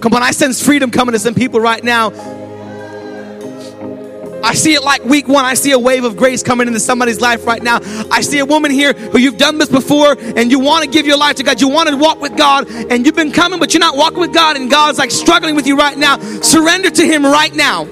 [0.00, 2.10] Come on, I sense freedom coming to some people right now
[4.44, 5.46] I see it like week one.
[5.46, 7.78] I see a wave of grace coming into somebody's life right now.
[8.10, 11.06] I see a woman here who you've done this before and you want to give
[11.06, 11.62] your life to God.
[11.62, 14.34] You want to walk with God and you've been coming, but you're not walking with
[14.34, 16.18] God and God's like struggling with you right now.
[16.42, 17.86] Surrender to Him right now.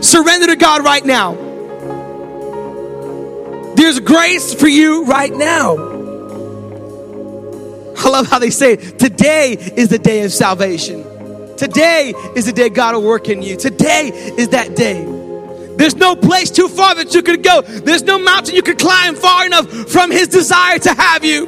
[0.00, 1.34] Surrender to God right now.
[3.74, 5.74] There's grace for you right now.
[7.96, 11.02] I love how they say today is the day of salvation.
[11.56, 13.56] Today is the day God will work in you.
[13.56, 15.23] Today is that day.
[15.76, 17.62] There's no place too far that you could go.
[17.62, 21.46] There's no mountain you could climb far enough from His desire to have you.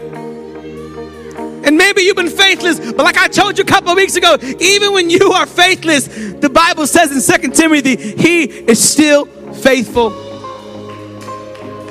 [1.65, 4.37] And maybe you've been faithless, but like I told you a couple of weeks ago,
[4.61, 10.11] even when you are faithless, the Bible says in Second Timothy, He is still faithful.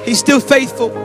[0.04, 1.05] He's still faithful.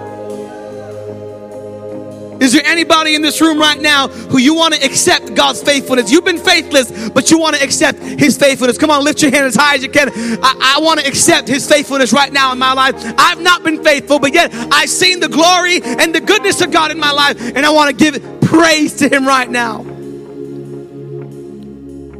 [2.40, 6.10] Is there anybody in this room right now who you want to accept God's faithfulness?
[6.10, 8.78] You've been faithless, but you want to accept His faithfulness.
[8.78, 10.10] Come on, lift your hand as high as you can.
[10.42, 12.94] I, I want to accept His faithfulness right now in my life.
[13.18, 16.90] I've not been faithful, but yet I've seen the glory and the goodness of God
[16.90, 19.84] in my life, and I want to give praise to Him right now.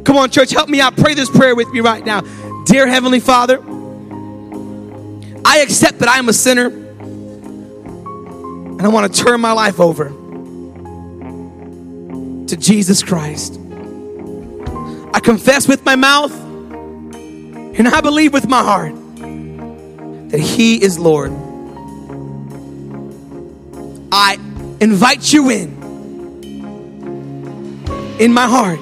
[0.03, 0.97] Come on, church, help me out.
[0.97, 2.21] Pray this prayer with me right now.
[2.65, 3.59] Dear Heavenly Father,
[5.43, 6.69] I accept that I am a sinner
[8.81, 10.09] and I want to turn my life over
[12.47, 13.59] to Jesus Christ.
[15.13, 18.95] I confess with my mouth and I believe with my heart
[20.31, 21.31] that He is Lord.
[24.11, 24.39] I
[24.79, 25.77] invite you in,
[28.19, 28.79] in my heart,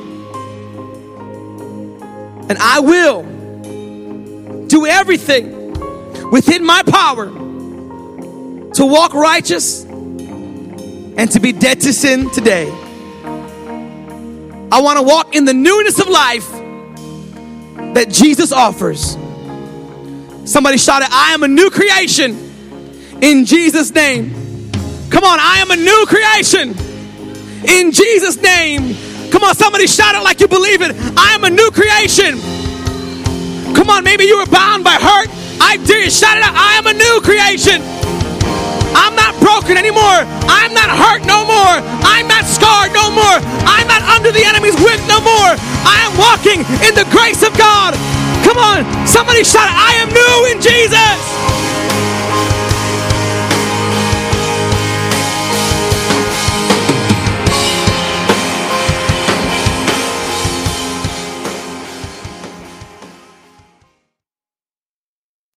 [2.47, 3.23] and I will
[4.67, 5.73] do everything
[6.31, 9.88] within my power to walk righteous
[11.19, 12.69] and to be dead to sin today.
[14.71, 16.49] I want to walk in the newness of life
[17.93, 19.17] that Jesus offers.
[20.49, 24.31] Somebody shouted, I am a new creation in Jesus' name.
[25.09, 26.69] Come on, I am a new creation
[27.67, 28.95] in Jesus' name.
[29.29, 30.95] Come on, somebody shout it like you believe it.
[31.17, 32.39] I am a new creation.
[33.75, 35.27] Come on, maybe you were bound by hurt.
[35.59, 36.53] I you, shout it out.
[36.55, 37.98] I am a new creation.
[38.95, 40.25] I'm not broken anymore.
[40.49, 41.75] I'm not hurt no more.
[42.05, 43.37] I'm not scarred no more.
[43.65, 45.53] I'm not under the enemy's whip no more.
[45.85, 47.93] I am walking in the grace of God.
[48.43, 51.38] Come on, somebody shout, I am new in Jesus.